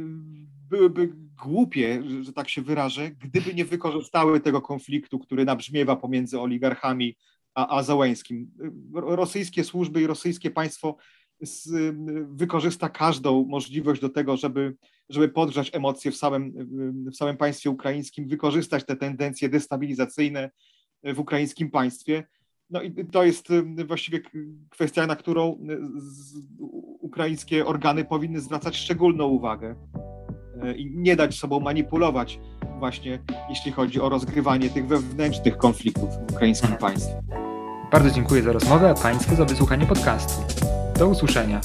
byłyby 0.69 1.13
głupie, 1.45 2.03
że 2.21 2.33
tak 2.33 2.49
się 2.49 2.63
wyrażę, 2.63 3.11
gdyby 3.11 3.55
nie 3.55 3.65
wykorzystały 3.65 4.41
tego 4.41 4.63
konfliktu, 4.63 5.19
który 5.19 5.45
nabrzmiewa 5.45 5.97
pomiędzy 5.97 6.41
oligarchami 6.41 7.17
a, 7.55 7.77
a 7.79 7.83
Załęskim. 7.83 8.51
Rosyjskie 8.95 9.65
służby 9.65 10.03
i 10.03 10.07
rosyjskie 10.07 10.51
państwo 10.51 10.97
z, 11.41 11.95
wykorzysta 12.37 12.89
każdą 12.89 13.45
możliwość 13.45 14.01
do 14.01 14.09
tego, 14.09 14.37
żeby, 14.37 14.77
żeby 15.09 15.29
podgrzać 15.29 15.71
emocje 15.75 16.11
w 16.11 16.17
samym, 16.17 16.53
w 17.13 17.17
samym 17.17 17.37
państwie 17.37 17.71
ukraińskim, 17.71 18.29
wykorzystać 18.29 18.87
te 18.87 18.97
tendencje 18.97 19.49
destabilizacyjne 19.49 20.51
w 21.05 21.19
ukraińskim 21.19 21.71
państwie 21.71 22.25
no 22.71 22.83
i 22.83 23.07
to 23.07 23.25
jest 23.25 23.51
y, 23.51 23.85
właściwie 23.85 24.21
kwestia, 24.71 25.07
na 25.07 25.17
którą 25.17 25.53
y, 25.53 25.57
ukraińskie 27.01 27.67
organy 27.67 28.05
powinny 28.05 28.41
zwracać 28.41 28.77
szczególną 28.77 29.27
uwagę 29.27 29.75
y, 30.65 30.75
i 30.75 30.91
nie 30.91 31.17
dać 31.17 31.39
sobą 31.39 31.61
manipulować 31.61 32.41
właśnie, 32.79 33.19
jeśli 33.49 33.73
chodzi 33.73 34.01
o 34.01 34.09
rozgrywanie 34.09 34.71
tych 34.71 34.87
wewnętrznych 34.87 35.57
konfliktów 35.57 36.11
w 36.29 36.33
ukraińskim 36.33 36.73
mhm. 36.73 36.81
państwie. 36.81 37.38
Bardzo 37.93 38.11
dziękuję 38.11 38.43
za 38.43 38.53
rozmowę, 38.53 38.91
a 38.91 38.95
Państwu 38.95 39.37
za 39.37 39.45
wysłuchanie 39.45 39.87
podcastu. 39.87 40.43
Do 40.99 41.09
usłyszenia. 41.09 41.61